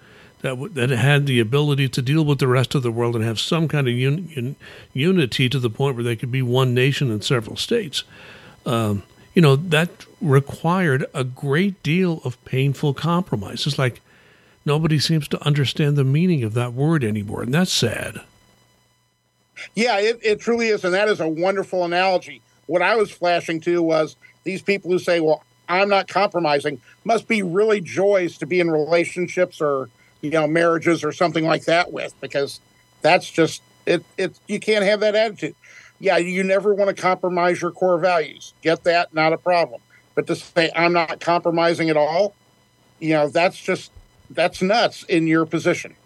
that 0.47 0.51
w- 0.51 0.73
that 0.73 0.91
had 0.91 1.27
the 1.27 1.41
ability 1.41 1.89
to 1.89 2.01
deal 2.01 2.25
with 2.25 2.39
the 2.39 2.47
rest 2.47 2.77
of 2.77 2.85
the 2.85 2.93
world 2.93 3.17
and 3.17 3.25
have 3.25 3.41
some 3.41 3.67
kind 3.67 3.89
of 3.89 3.95
un- 3.95 4.31
un- 4.37 4.57
unity 4.93 5.49
to 5.49 5.59
the 5.59 5.69
point 5.69 5.97
where 5.97 6.05
they 6.05 6.15
could 6.15 6.31
be 6.31 6.41
one 6.41 6.73
nation 6.73 7.11
in 7.11 7.21
several 7.21 7.57
states. 7.57 8.05
Um, 8.65 9.03
you 9.35 9.43
know 9.43 9.57
that 9.57 10.07
required 10.21 11.05
a 11.13 11.25
great 11.25 11.83
deal 11.83 12.21
of 12.25 12.43
painful 12.45 12.95
compromise. 12.95 13.67
It's 13.67 13.77
like 13.77 14.01
nobody 14.65 15.01
seems 15.01 15.27
to 15.29 15.45
understand 15.45 15.97
the 15.97 16.05
meaning 16.05 16.45
of 16.45 16.55
that 16.55 16.73
word 16.73 17.03
anymore, 17.03 17.43
and 17.43 17.53
that's 17.53 17.73
sad. 17.73 18.21
Yeah, 19.75 19.99
it, 19.99 20.21
it 20.23 20.39
truly 20.39 20.69
is, 20.69 20.85
and 20.85 20.95
that 20.95 21.09
is 21.09 21.19
a 21.19 21.29
wonderful 21.29 21.85
analogy. 21.85 22.41
What 22.67 22.83
I 22.83 22.95
was 22.95 23.11
flashing 23.11 23.61
to 23.63 23.83
was 23.83 24.15
these 24.45 24.63
people 24.63 24.93
who 24.93 25.01
say, 25.01 25.19
"Well, 25.19 25.43
I'm 25.69 25.89
not 25.89 26.07
compromising," 26.07 26.81
must 27.05 27.27
be 27.27 27.43
really 27.43 27.81
joys 27.81 28.39
to 28.39 28.47
be 28.47 28.61
in 28.61 28.71
relationships 28.71 29.61
or 29.61 29.89
you 30.27 30.33
know 30.33 30.47
marriages 30.47 31.05
or 31.05 31.13
something 31.13 31.45
like 31.45 31.65
that 31.65 31.93
with, 31.93 32.15
because 32.21 32.61
that's 33.03 33.31
just 33.31 33.63
it. 33.87 34.05
It 34.17 34.39
you 34.47 34.61
can't 34.61 34.85
have 34.85 35.01
that 35.01 35.15
attitude. 35.15 35.55
Yeah, 35.99 36.19
you 36.19 36.43
never 36.43 36.75
want 36.75 36.95
to 36.95 37.01
compromise 37.01 37.63
your 37.63 37.71
core 37.71 37.99
values. 37.99 38.53
Get 38.63 38.85
that? 38.85 39.15
Not 39.15 39.33
a 39.33 39.39
problem. 39.39 39.81
But 40.15 40.27
to 40.27 40.37
say 40.37 40.71
I'm 40.77 40.93
not 40.93 41.21
compromising 41.21 41.89
at 41.89 41.97
all, 41.97 42.35
you 42.99 43.11
know, 43.11 43.29
that's 43.29 43.59
just 43.59 43.91
that's 44.31 44.61
nuts 44.61 45.05
in 45.05 45.27
your 45.27 45.47
position. 45.47 45.97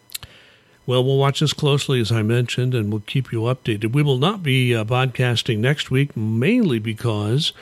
Well, 0.86 1.04
we'll 1.04 1.18
watch 1.18 1.40
this 1.40 1.52
closely, 1.52 2.00
as 2.00 2.10
I 2.10 2.22
mentioned, 2.22 2.74
and 2.74 2.90
we'll 2.90 3.02
keep 3.06 3.32
you 3.32 3.42
updated. 3.42 3.92
We 3.92 4.02
will 4.02 4.18
not 4.18 4.42
be 4.42 4.74
uh, 4.74 4.84
podcasting 4.84 5.58
next 5.58 5.90
week, 5.90 6.16
mainly 6.16 6.78
because 6.78 7.52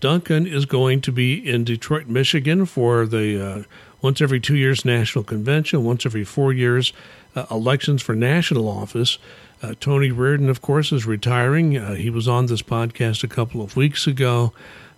Duncan 0.00 0.46
is 0.46 0.66
going 0.66 1.00
to 1.02 1.12
be 1.12 1.34
in 1.34 1.64
Detroit, 1.64 2.08
Michigan 2.08 2.66
for 2.66 3.06
the 3.06 3.42
uh, 3.42 3.62
once 4.04 4.20
every 4.20 4.38
two 4.38 4.54
years 4.54 4.84
national 4.84 5.24
convention, 5.24 5.82
once 5.82 6.04
every 6.04 6.24
four 6.24 6.52
years 6.52 6.92
uh, 7.34 7.46
elections 7.50 8.02
for 8.02 8.14
national 8.14 8.68
office. 8.68 9.16
Uh, 9.62 9.72
Tony 9.80 10.10
Reardon, 10.10 10.50
of 10.50 10.60
course, 10.60 10.92
is 10.92 11.06
retiring. 11.06 11.78
Uh, 11.78 11.94
he 11.94 12.10
was 12.10 12.28
on 12.28 12.44
this 12.44 12.60
podcast 12.60 13.24
a 13.24 13.28
couple 13.28 13.62
of 13.62 13.76
weeks 13.76 14.06
ago. 14.06 14.52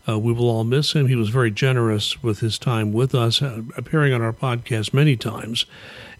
Uh, 0.09 0.19
we 0.19 0.33
will 0.33 0.51
all 0.51 0.65
miss 0.65 0.93
him. 0.93 1.07
He 1.07 1.15
was 1.15 1.29
very 1.29 1.53
generous 1.53 2.21
with 2.21 2.41
his 2.41 2.59
time 2.59 2.93
with 2.93 3.15
us, 3.15 3.41
uh, 3.41 3.63
appearing 3.77 4.13
on 4.13 4.23
our 4.23 4.33
podcast 4.33 4.93
many 4.93 5.17
times. 5.17 5.67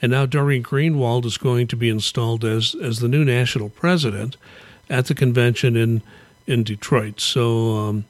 And 0.01 0.13
now 0.13 0.25
Doreen 0.25 0.63
Greenwald 0.63 1.25
is 1.25 1.39
going 1.39 1.67
to 1.67 1.77
be 1.77 1.89
installed 1.89 2.45
as, 2.45 2.77
as 2.81 3.01
the 3.01 3.09
new 3.09 3.25
national 3.25 3.69
president 3.69 4.37
at 4.89 5.07
the 5.07 5.15
convention 5.15 5.77
in 5.77 6.03
in 6.47 6.63
Detroit. 6.63 7.21
So 7.21 7.77
um, 7.77 8.05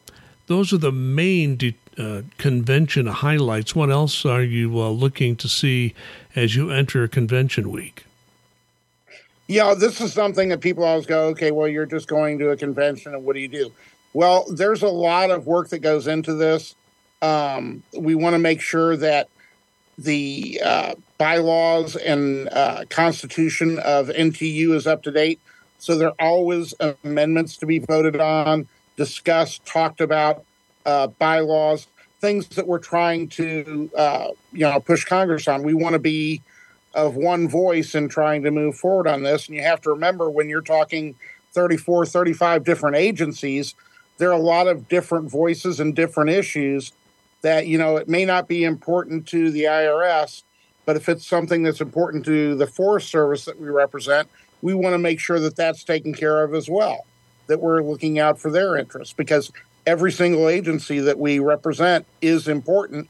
those 0.46 0.70
are 0.70 0.78
the 0.78 0.92
main 0.92 1.56
de- 1.56 1.76
uh, 1.98 2.22
convention 2.38 3.06
highlights. 3.06 3.74
What 3.74 3.90
else 3.90 4.24
are 4.24 4.42
you 4.42 4.80
uh, 4.80 4.90
looking 4.90 5.36
to 5.36 5.48
see 5.48 5.94
as 6.34 6.54
you 6.54 6.70
enter 6.70 7.06
convention 7.08 7.70
week? 7.70 8.04
Yeah, 9.48 9.74
this 9.74 10.00
is 10.00 10.12
something 10.12 10.48
that 10.48 10.60
people 10.60 10.84
always 10.84 11.06
go, 11.06 11.26
okay, 11.28 11.52
well, 11.52 11.68
you're 11.68 11.86
just 11.86 12.08
going 12.08 12.38
to 12.40 12.50
a 12.50 12.56
convention, 12.56 13.14
and 13.14 13.24
what 13.24 13.34
do 13.34 13.40
you 13.40 13.48
do? 13.48 13.72
Well, 14.12 14.44
there's 14.50 14.82
a 14.82 14.88
lot 14.88 15.30
of 15.30 15.46
work 15.46 15.68
that 15.68 15.78
goes 15.78 16.06
into 16.06 16.34
this. 16.34 16.74
Um, 17.22 17.82
we 17.96 18.14
want 18.14 18.34
to 18.34 18.38
make 18.38 18.60
sure 18.60 18.96
that 18.96 19.28
the 19.98 20.60
uh, 20.64 20.94
bylaws 21.18 21.96
and 21.96 22.48
uh, 22.48 22.84
constitution 22.90 23.78
of 23.78 24.08
NTEU 24.08 24.74
is 24.74 24.86
up 24.86 25.02
to 25.04 25.10
date. 25.10 25.40
So 25.78 25.96
there 25.96 26.08
are 26.08 26.14
always 26.18 26.74
amendments 27.04 27.56
to 27.58 27.66
be 27.66 27.78
voted 27.78 28.20
on, 28.20 28.68
discussed, 28.96 29.64
talked 29.64 30.00
about, 30.00 30.44
uh, 30.86 31.08
bylaws, 31.08 31.88
things 32.20 32.48
that 32.48 32.66
we're 32.66 32.78
trying 32.78 33.28
to, 33.28 33.90
uh, 33.96 34.28
you 34.52 34.60
know, 34.60 34.80
push 34.80 35.04
Congress 35.04 35.46
on. 35.48 35.62
We 35.62 35.74
want 35.74 35.92
to 35.92 35.98
be 35.98 36.42
of 36.94 37.14
one 37.16 37.48
voice 37.48 37.94
in 37.94 38.08
trying 38.08 38.42
to 38.44 38.50
move 38.50 38.76
forward 38.76 39.06
on 39.06 39.22
this. 39.22 39.48
And 39.48 39.56
you 39.56 39.62
have 39.62 39.82
to 39.82 39.90
remember 39.90 40.30
when 40.30 40.48
you're 40.48 40.62
talking 40.62 41.14
34, 41.52 42.06
35 42.06 42.64
different 42.64 42.96
agencies, 42.96 43.74
there 44.16 44.30
are 44.30 44.32
a 44.32 44.38
lot 44.38 44.66
of 44.66 44.88
different 44.88 45.30
voices 45.30 45.78
and 45.78 45.94
different 45.94 46.30
issues 46.30 46.92
that, 47.42 47.66
you 47.66 47.76
know, 47.76 47.96
it 47.96 48.08
may 48.08 48.24
not 48.24 48.48
be 48.48 48.64
important 48.64 49.26
to 49.28 49.50
the 49.50 49.64
IRS, 49.64 50.42
but 50.86 50.96
if 50.96 51.08
it's 51.08 51.26
something 51.26 51.62
that's 51.62 51.82
important 51.82 52.24
to 52.24 52.54
the 52.54 52.66
Forest 52.66 53.10
Service 53.10 53.44
that 53.44 53.60
we 53.60 53.68
represent, 53.68 54.28
we 54.62 54.72
want 54.72 54.94
to 54.94 54.98
make 54.98 55.20
sure 55.20 55.38
that 55.38 55.54
that's 55.54 55.84
taken 55.84 56.14
care 56.14 56.42
of 56.42 56.54
as 56.54 56.68
well, 56.68 57.04
that 57.46 57.60
we're 57.60 57.82
looking 57.82 58.18
out 58.18 58.38
for 58.38 58.50
their 58.50 58.76
interests 58.76 59.12
because 59.12 59.52
every 59.86 60.12
single 60.12 60.48
agency 60.48 60.98
that 60.98 61.18
we 61.18 61.38
represent 61.38 62.04
is 62.20 62.48
important. 62.48 63.08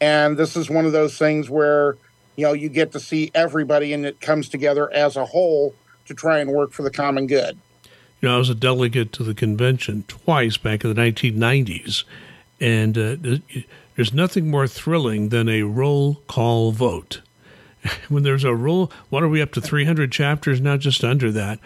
And 0.00 0.36
this 0.36 0.56
is 0.56 0.68
one 0.68 0.84
of 0.84 0.92
those 0.92 1.16
things 1.16 1.48
where 1.48 1.96
you 2.36 2.44
know 2.44 2.52
you 2.52 2.68
get 2.68 2.92
to 2.92 3.00
see 3.00 3.30
everybody 3.34 3.92
and 3.92 4.04
it 4.04 4.20
comes 4.20 4.48
together 4.48 4.92
as 4.92 5.16
a 5.16 5.24
whole 5.24 5.74
to 6.06 6.14
try 6.14 6.38
and 6.38 6.50
work 6.50 6.72
for 6.72 6.82
the 6.82 6.90
common 6.90 7.26
good. 7.26 7.58
You 8.20 8.28
know 8.28 8.34
i 8.34 8.38
was 8.38 8.50
a 8.50 8.54
delegate 8.54 9.12
to 9.14 9.24
the 9.24 9.34
convention 9.34 10.04
twice 10.08 10.56
back 10.56 10.84
in 10.84 10.92
the 10.92 11.00
1990s 11.00 12.04
and 12.60 12.96
uh, 12.96 13.16
there's 13.94 14.14
nothing 14.14 14.50
more 14.50 14.66
thrilling 14.66 15.28
than 15.28 15.48
a 15.48 15.62
roll 15.62 16.22
call 16.26 16.72
vote. 16.72 17.20
When 18.08 18.22
there's 18.22 18.44
a 18.44 18.54
roll 18.54 18.90
what 19.10 19.22
are 19.22 19.28
we 19.28 19.40
up 19.40 19.52
to 19.52 19.60
300 19.60 20.12
chapters 20.12 20.60
now 20.60 20.76
just 20.76 21.04
under 21.04 21.30
that 21.32 21.58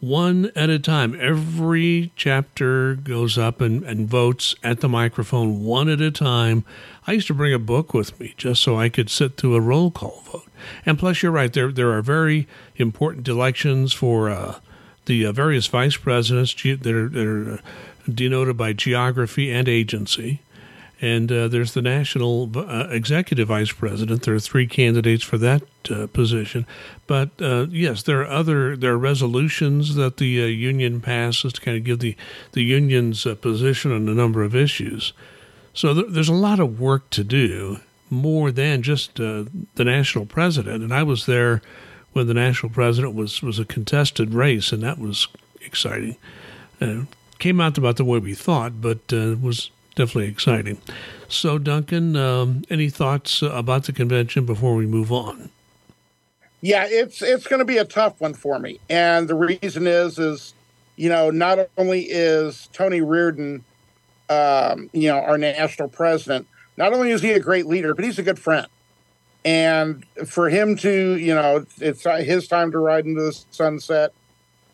one 0.00 0.52
at 0.54 0.70
a 0.70 0.78
time. 0.78 1.18
Every 1.20 2.12
chapter 2.16 2.94
goes 2.94 3.36
up 3.36 3.60
and, 3.60 3.82
and 3.84 4.08
votes 4.08 4.54
at 4.62 4.80
the 4.80 4.88
microphone 4.88 5.64
one 5.64 5.88
at 5.88 6.00
a 6.00 6.10
time. 6.10 6.64
I 7.06 7.12
used 7.12 7.26
to 7.28 7.34
bring 7.34 7.52
a 7.52 7.58
book 7.58 7.94
with 7.94 8.18
me 8.20 8.34
just 8.36 8.62
so 8.62 8.78
I 8.78 8.88
could 8.88 9.10
sit 9.10 9.36
through 9.36 9.56
a 9.56 9.60
roll 9.60 9.90
call 9.90 10.22
vote. 10.30 10.48
And 10.84 10.98
plus, 10.98 11.22
you're 11.22 11.32
right, 11.32 11.52
there, 11.52 11.72
there 11.72 11.92
are 11.92 12.02
very 12.02 12.46
important 12.76 13.26
elections 13.28 13.92
for 13.92 14.30
uh, 14.30 14.58
the 15.06 15.26
uh, 15.26 15.32
various 15.32 15.66
vice 15.66 15.96
presidents 15.96 16.54
that 16.54 16.86
are, 16.86 17.08
that 17.08 17.26
are 17.26 17.60
denoted 18.08 18.56
by 18.56 18.72
geography 18.72 19.50
and 19.50 19.68
agency. 19.68 20.40
And 21.00 21.30
uh, 21.30 21.46
there's 21.46 21.74
the 21.74 21.82
national 21.82 22.50
uh, 22.56 22.88
executive 22.90 23.48
vice 23.48 23.70
president. 23.70 24.22
There 24.22 24.34
are 24.34 24.40
three 24.40 24.66
candidates 24.66 25.22
for 25.22 25.38
that 25.38 25.62
uh, 25.90 26.08
position. 26.08 26.66
But 27.06 27.30
uh, 27.40 27.66
yes, 27.70 28.02
there 28.02 28.20
are 28.22 28.26
other 28.26 28.76
there 28.76 28.92
are 28.92 28.98
resolutions 28.98 29.94
that 29.94 30.16
the 30.16 30.42
uh, 30.42 30.46
union 30.46 31.00
passes 31.00 31.52
to 31.52 31.60
kind 31.60 31.76
of 31.76 31.84
give 31.84 32.00
the 32.00 32.16
the 32.52 32.64
union's 32.64 33.24
uh, 33.26 33.36
position 33.36 33.92
on 33.92 34.08
a 34.08 34.14
number 34.14 34.42
of 34.42 34.56
issues. 34.56 35.12
So 35.72 35.94
th- 35.94 36.06
there's 36.10 36.28
a 36.28 36.34
lot 36.34 36.58
of 36.58 36.80
work 36.80 37.10
to 37.10 37.22
do, 37.22 37.78
more 38.10 38.50
than 38.50 38.82
just 38.82 39.14
the 39.14 39.48
national 39.76 40.26
president. 40.26 40.82
And 40.82 40.92
I 40.92 41.04
was 41.04 41.26
there 41.26 41.62
when 42.12 42.26
the 42.26 42.34
national 42.34 42.72
president 42.72 43.14
was 43.14 43.40
was 43.40 43.60
a 43.60 43.64
contested 43.64 44.34
race, 44.34 44.72
and 44.72 44.82
that 44.82 44.98
was 44.98 45.28
exciting. 45.60 46.16
came 47.38 47.60
out 47.60 47.78
about 47.78 47.96
the 47.96 48.04
way 48.04 48.18
we 48.18 48.34
thought, 48.34 48.80
but 48.80 49.12
was 49.12 49.70
definitely 49.98 50.30
exciting. 50.30 50.78
So, 51.28 51.58
Duncan, 51.58 52.16
um, 52.16 52.62
any 52.70 52.88
thoughts 52.88 53.42
about 53.42 53.84
the 53.84 53.92
convention 53.92 54.46
before 54.46 54.74
we 54.74 54.86
move 54.86 55.12
on? 55.12 55.50
Yeah, 56.60 56.86
it's 56.88 57.20
it's 57.20 57.46
going 57.46 57.58
to 57.58 57.64
be 57.64 57.76
a 57.76 57.84
tough 57.84 58.20
one 58.20 58.34
for 58.34 58.58
me, 58.58 58.80
and 58.88 59.28
the 59.28 59.34
reason 59.34 59.86
is 59.86 60.18
is 60.18 60.54
you 60.96 61.08
know 61.08 61.30
not 61.30 61.58
only 61.76 62.02
is 62.02 62.68
Tony 62.72 63.00
Reardon, 63.00 63.64
um, 64.30 64.88
you 64.92 65.08
know, 65.08 65.18
our 65.18 65.36
national 65.36 65.88
president, 65.88 66.46
not 66.76 66.92
only 66.92 67.10
is 67.10 67.20
he 67.20 67.32
a 67.32 67.40
great 67.40 67.66
leader, 67.66 67.94
but 67.94 68.04
he's 68.04 68.18
a 68.18 68.22
good 68.22 68.38
friend. 68.38 68.66
And 69.44 70.04
for 70.26 70.48
him 70.48 70.76
to, 70.76 71.16
you 71.16 71.34
know, 71.34 71.64
it's 71.80 72.04
his 72.04 72.48
time 72.48 72.72
to 72.72 72.78
ride 72.78 73.06
into 73.06 73.22
the 73.22 73.44
sunset. 73.50 74.12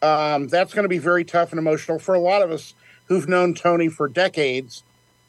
Um, 0.00 0.48
that's 0.48 0.74
going 0.74 0.84
to 0.84 0.88
be 0.88 0.98
very 0.98 1.24
tough 1.24 1.52
and 1.52 1.58
emotional 1.58 1.98
for 1.98 2.14
a 2.14 2.18
lot 2.18 2.42
of 2.42 2.50
us 2.50 2.74
who've 3.06 3.28
known 3.28 3.54
Tony 3.54 3.88
for 3.88 4.08
decades 4.08 4.82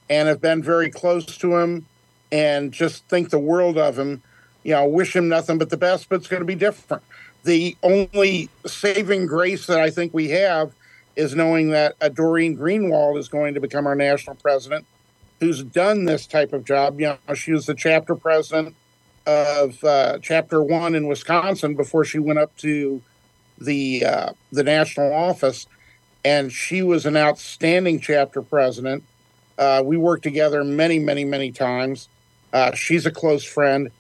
and 0.10 0.28
have 0.28 0.42
been 0.42 0.62
very 0.62 0.90
close 0.90 1.26
to 1.26 1.58
him 1.58 1.86
and 2.32 2.72
just 2.72 3.08
think 3.08 3.30
the 3.30 3.40
world 3.40 3.78
of 3.78 3.98
him. 3.98 4.22
You 4.64 4.74
know, 4.74 4.86
wish 4.88 5.16
him 5.16 5.30
nothing 5.30 5.58
but 5.58 5.70
the 5.70 5.78
best, 5.78 6.10
but 6.10 6.16
it's 6.16 6.28
going 6.28 6.42
to 6.42 6.46
be 6.46 6.56
different. 6.56 7.04
The 7.44 7.78
only 7.84 8.50
saving 8.66 9.28
grace 9.28 9.68
that 9.68 9.80
I 9.80 9.92
think 9.92 10.14
we 10.14 10.30
have 10.30 10.72
is 11.16 11.36
knowing 11.36 11.70
that 11.70 11.96
a 12.02 12.10
Doreen 12.10 12.58
Greenwald 12.58 13.18
is 13.18 13.30
going 13.30 13.54
to 13.54 13.60
become 13.60 13.86
our 13.86 13.96
national 13.96 14.36
president, 14.38 14.86
who's 15.40 15.64
done 15.64 16.06
this 16.06 16.26
type 16.26 16.54
of 16.54 16.66
job. 16.66 17.00
You 17.00 17.18
know, 17.28 17.34
she 17.36 17.52
was 17.52 17.68
the 17.68 17.76
chapter 17.76 18.16
president 18.16 18.76
of 19.26 19.84
uh, 19.84 20.20
Chapter 20.22 20.62
One 20.62 20.96
in 20.96 21.08
Wisconsin 21.08 21.76
before 21.76 22.04
she 22.04 22.20
went 22.20 22.40
up 22.40 22.56
to 22.58 23.02
the 23.60 24.06
uh, 24.06 24.34
the 24.52 24.64
national 24.64 25.14
office, 25.14 25.68
and 26.24 26.52
she 26.52 26.82
was 26.82 27.06
an 27.06 27.16
outstanding 27.16 28.00
chapter 28.00 28.42
president. 28.42 29.04
Uh, 29.58 29.82
we 29.86 29.98
worked 29.98 30.24
together 30.24 30.64
many, 30.64 31.00
many, 31.00 31.24
many 31.24 31.52
times. 31.52 32.10
Uh, 32.52 32.74
she's 32.74 33.06
a 33.06 33.12
close 33.12 33.44
friend 33.44 33.92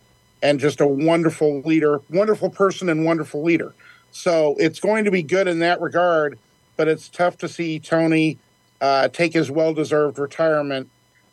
and 0.41 0.59
just 0.59 0.81
a 0.81 0.87
wonderful 0.87 1.61
leader, 1.61 2.01
wonderful 2.09 2.49
person, 2.49 2.89
and 2.89 3.05
wonderful 3.05 3.43
leader. 3.43 3.73
So 4.11 4.55
it's 4.59 4.79
going 4.79 5.05
to 5.05 5.11
be 5.11 5.23
good 5.23 5.47
in 5.47 5.59
that 5.59 5.81
regard, 5.81 6.37
but 6.77 6.87
it's 6.87 7.09
tough 7.09 7.37
to 7.39 7.49
see 7.49 7.79
Tony 7.79 8.37
uh, 8.79 9.07
take 9.09 9.33
his 9.33 9.49
well-deserved 9.49 10.19
retirement 10.19 10.89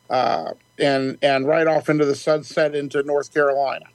uh, 0.08 0.52
and 0.78 1.18
and 1.22 1.46
right 1.46 1.66
off 1.66 1.88
into 1.88 2.04
the 2.04 2.14
sunset 2.14 2.74
into 2.74 3.02
North 3.02 3.32
Carolina. 3.32 3.86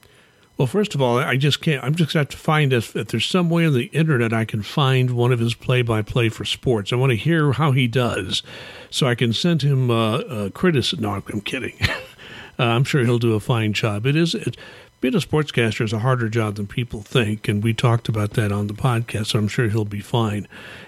Well, 0.58 0.66
first 0.68 0.96
of 0.96 1.02
all, 1.02 1.20
I 1.20 1.38
just 1.38 1.62
can't. 1.62 1.84
I'm 1.84 1.94
just 1.94 2.14
going 2.14 2.26
to 2.26 2.30
have 2.32 2.40
to 2.40 2.44
find 2.44 2.74
if, 2.74 2.96
if 2.96 3.10
there's 3.10 3.28
some 3.28 3.50
way 3.50 3.68
on 3.68 3.74
the 3.74 3.86
internet 3.88 4.34
I 4.34 4.44
can 4.44 4.64
find 4.64 5.12
one 5.12 5.32
of 5.32 5.38
his 5.38 5.54
play-by-play 5.54 6.30
for 6.30 6.46
sports. 6.46 6.92
I 6.92 6.96
want 6.96 7.12
to 7.12 7.16
hear 7.16 7.52
how 7.52 7.74
he 7.74 7.88
does, 7.88 8.42
so 8.90 9.06
I 9.06 9.14
can 9.14 9.34
send 9.34 9.62
him 9.62 9.92
uh, 9.92 10.20
a 10.22 10.50
criticism. 10.50 11.04
No, 11.04 11.12
I'm 11.12 11.42
kidding. 11.42 11.78
uh, 12.60 12.64
I'm 12.64 12.84
sure 12.84 13.04
he'll 13.06 13.20
do 13.20 13.36
a 13.36 13.40
fine 13.40 13.74
job. 13.74 14.08
It 14.08 14.16
is 14.16 14.34
it, 14.34 14.58
being 15.00 15.13
a 15.13 15.20
sportscaster 15.20 15.86
is 15.86 15.94
a 15.94 16.00
harder 16.00 16.27
job 16.27 16.56
than 16.56 16.66
people 16.66 17.01
think, 17.01 17.48
and 17.48 17.63
we 17.63 17.74
talked 17.74 18.10
about 18.10 18.32
that 18.32 18.51
on 18.51 18.66
the 18.66 18.74
podcast. 18.74 19.27
So 19.27 19.39
I'm 19.39 19.48
sure 19.48 19.70
he'll 19.70 19.86
be 19.86 20.00
fine. 20.00 20.48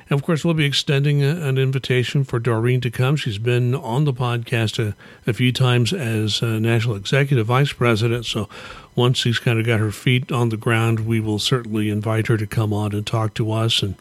And 0.10 0.20
of 0.20 0.26
course, 0.26 0.44
we'll 0.44 0.56
be 0.56 0.66
extending 0.66 1.24
a, 1.24 1.28
an 1.28 1.60
invitation 1.60 2.24
for 2.24 2.40
Doreen 2.40 2.82
to 2.82 2.90
come. 2.90 3.16
She's 3.16 3.38
been 3.38 3.76
on 3.76 4.06
the 4.06 4.14
podcast 4.14 4.84
a, 4.84 4.96
a 5.30 5.34
few 5.34 5.52
times 5.52 5.94
as 5.94 6.42
national 6.42 6.96
executive 6.96 7.46
vice 7.46 7.72
president. 7.72 8.26
So 8.26 8.50
once 8.96 9.20
she's 9.20 9.38
kind 9.38 9.60
of 9.60 9.66
got 9.66 9.80
her 9.80 9.92
feet 9.92 10.32
on 10.32 10.50
the 10.50 10.58
ground, 10.58 11.02
we 11.02 11.20
will 11.20 11.40
certainly 11.40 11.90
invite 11.90 12.28
her 12.28 12.38
to 12.38 12.48
come 12.48 12.74
on 12.74 12.94
and 12.94 13.06
talk 13.06 13.36
to 13.36 13.52
us 13.52 13.84
and 13.84 13.96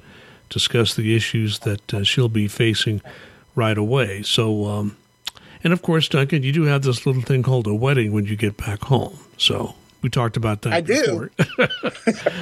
discuss 0.48 0.94
the 0.94 1.14
issues 1.14 1.58
that 1.60 1.92
uh, 1.92 2.02
she'll 2.02 2.30
be 2.30 2.48
facing 2.48 3.02
right 3.54 3.76
away. 3.76 4.22
So, 4.22 4.64
um, 4.64 4.96
and 5.62 5.74
of 5.74 5.82
course, 5.82 6.08
Duncan, 6.08 6.42
you 6.42 6.52
do 6.52 6.62
have 6.62 6.82
this 6.82 7.04
little 7.04 7.20
thing 7.20 7.42
called 7.42 7.66
a 7.66 7.74
wedding 7.74 8.12
when 8.12 8.24
you 8.24 8.36
get 8.36 8.56
back 8.56 8.84
home. 8.84 9.18
So 9.36 9.74
we 10.02 10.10
talked 10.10 10.36
about 10.36 10.62
that. 10.62 10.72
I 10.72 10.80
before. 10.80 11.30
do. 11.36 11.68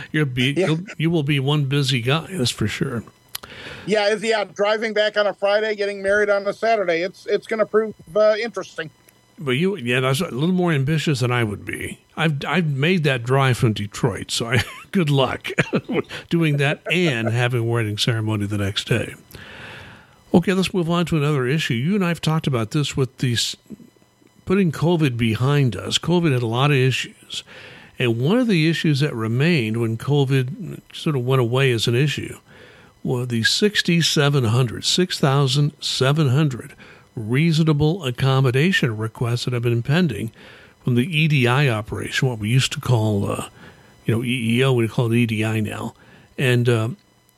You'll 0.12 0.26
be 0.26 0.52
yeah. 0.52 0.66
you'll, 0.66 0.80
you 0.98 1.10
will 1.10 1.22
be 1.22 1.40
one 1.40 1.64
busy 1.64 2.02
guy. 2.02 2.26
That's 2.30 2.50
for 2.50 2.68
sure. 2.68 3.02
Yeah, 3.86 4.08
is 4.08 4.22
yeah 4.22 4.44
driving 4.44 4.92
back 4.92 5.16
on 5.16 5.26
a 5.26 5.32
Friday, 5.32 5.74
getting 5.76 6.02
married 6.02 6.28
on 6.28 6.46
a 6.46 6.52
Saturday. 6.52 7.02
It's 7.02 7.26
it's 7.26 7.46
going 7.46 7.60
to 7.60 7.66
prove 7.66 7.94
uh, 8.14 8.36
interesting. 8.40 8.90
But 9.38 9.52
you, 9.52 9.76
yeah, 9.76 10.00
that's 10.00 10.20
a 10.20 10.30
little 10.30 10.54
more 10.54 10.72
ambitious 10.72 11.20
than 11.20 11.30
I 11.30 11.44
would 11.44 11.64
be. 11.64 12.00
I've 12.16 12.44
I've 12.46 12.66
made 12.66 13.04
that 13.04 13.22
drive 13.22 13.58
from 13.58 13.74
Detroit, 13.74 14.30
so 14.30 14.50
I 14.50 14.62
good 14.92 15.10
luck 15.10 15.50
doing 16.30 16.56
that 16.58 16.82
and 16.90 17.28
having 17.28 17.60
a 17.60 17.64
wedding 17.64 17.98
ceremony 17.98 18.46
the 18.46 18.58
next 18.58 18.88
day. 18.88 19.14
Okay, 20.34 20.52
let's 20.52 20.74
move 20.74 20.90
on 20.90 21.06
to 21.06 21.16
another 21.16 21.46
issue. 21.46 21.74
You 21.74 21.94
and 21.94 22.04
I 22.04 22.08
have 22.08 22.20
talked 22.20 22.46
about 22.46 22.72
this 22.72 22.96
with 22.96 23.18
these 23.18 23.56
putting 24.46 24.72
COVID 24.72 25.18
behind 25.18 25.76
us. 25.76 25.98
COVID 25.98 26.32
had 26.32 26.42
a 26.42 26.46
lot 26.46 26.70
of 26.70 26.78
issues, 26.78 27.44
and 27.98 28.18
one 28.18 28.38
of 28.38 28.46
the 28.46 28.70
issues 28.70 29.00
that 29.00 29.14
remained 29.14 29.76
when 29.78 29.98
COVID 29.98 30.80
sort 30.94 31.16
of 31.16 31.26
went 31.26 31.42
away 31.42 31.70
as 31.72 31.86
an 31.86 31.94
issue 31.94 32.38
were 33.04 33.26
the 33.26 33.42
6,700, 33.42 34.84
6,700 34.84 36.74
reasonable 37.14 38.04
accommodation 38.04 38.96
requests 38.96 39.44
that 39.44 39.54
have 39.54 39.62
been 39.62 39.82
pending 39.82 40.30
from 40.84 40.94
the 40.94 41.04
EDI 41.04 41.68
operation, 41.70 42.28
what 42.28 42.38
we 42.38 42.48
used 42.48 42.72
to 42.72 42.80
call, 42.80 43.30
uh, 43.30 43.48
you 44.04 44.14
know, 44.14 44.20
EEO, 44.20 44.76
we 44.76 44.86
call 44.86 45.10
it 45.12 45.16
EDI 45.16 45.60
now. 45.60 45.94
And 46.38 46.68
uh, 46.68 46.90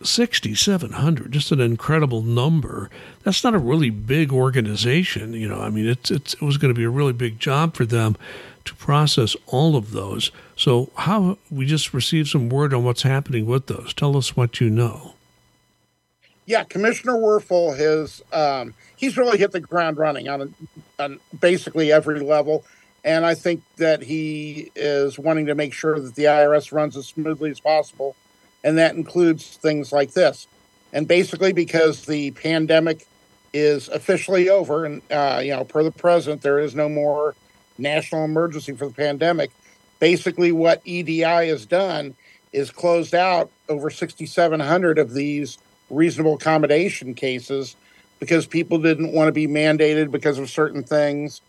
6,700, 0.02 1.32
just 1.32 1.52
an 1.52 1.60
incredible 1.60 2.22
number. 2.22 2.90
That's 3.24 3.42
not 3.42 3.54
a 3.54 3.58
really 3.58 3.90
big 3.90 4.32
organization. 4.32 5.32
You 5.32 5.48
know, 5.48 5.60
I 5.60 5.70
mean, 5.70 5.86
it's, 5.86 6.10
it's, 6.10 6.34
it 6.34 6.42
was 6.42 6.56
going 6.56 6.72
to 6.72 6.78
be 6.78 6.84
a 6.84 6.90
really 6.90 7.12
big 7.12 7.38
job 7.38 7.74
for 7.74 7.84
them 7.84 8.16
to 8.64 8.74
process 8.74 9.36
all 9.46 9.76
of 9.76 9.92
those. 9.92 10.30
So, 10.56 10.90
how 10.96 11.38
we 11.50 11.66
just 11.66 11.94
received 11.94 12.28
some 12.28 12.48
word 12.48 12.74
on 12.74 12.84
what's 12.84 13.02
happening 13.02 13.46
with 13.46 13.66
those. 13.66 13.94
Tell 13.94 14.16
us 14.16 14.36
what 14.36 14.60
you 14.60 14.70
know 14.70 15.14
yeah, 16.48 16.64
Commissioner 16.64 17.12
Werfel 17.12 17.76
has 17.76 18.22
um, 18.32 18.72
he's 18.96 19.18
really 19.18 19.36
hit 19.36 19.52
the 19.52 19.60
ground 19.60 19.98
running 19.98 20.30
on, 20.30 20.54
on 20.98 21.20
basically 21.38 21.92
every 21.92 22.20
level, 22.20 22.64
and 23.04 23.26
I 23.26 23.34
think 23.34 23.62
that 23.76 24.02
he 24.02 24.72
is 24.74 25.18
wanting 25.18 25.44
to 25.46 25.54
make 25.54 25.74
sure 25.74 26.00
that 26.00 26.14
the 26.14 26.24
IRS 26.24 26.72
runs 26.72 26.96
as 26.96 27.06
smoothly 27.06 27.50
as 27.50 27.60
possible, 27.60 28.16
and 28.64 28.78
that 28.78 28.94
includes 28.94 29.56
things 29.56 29.92
like 29.92 30.12
this. 30.12 30.46
And 30.92 31.06
basically, 31.06 31.52
because 31.52 32.06
the 32.06 32.30
pandemic 32.32 33.06
is 33.52 33.88
officially 33.88 34.48
over, 34.48 34.84
and 34.84 35.02
uh, 35.10 35.40
you 35.42 35.50
know, 35.50 35.64
per 35.64 35.82
the 35.82 35.90
president, 35.90 36.42
there 36.42 36.58
is 36.58 36.74
no 36.74 36.88
more 36.88 37.34
national 37.78 38.24
emergency 38.24 38.72
for 38.72 38.88
the 38.88 38.94
pandemic. 38.94 39.50
Basically, 40.00 40.52
what 40.52 40.80
EDI 40.84 41.22
has 41.22 41.66
done 41.66 42.14
is 42.52 42.70
closed 42.70 43.14
out 43.14 43.50
over 43.68 43.90
6,700 43.90 44.98
of 44.98 45.12
these 45.12 45.58
reasonable 45.90 46.34
accommodation 46.34 47.14
cases 47.14 47.76
because 48.18 48.46
people 48.46 48.78
didn't 48.78 49.12
want 49.12 49.28
to 49.28 49.32
be 49.32 49.46
mandated 49.46 50.10
because 50.10 50.38
of 50.38 50.50
certain 50.50 50.82
things 50.82 51.40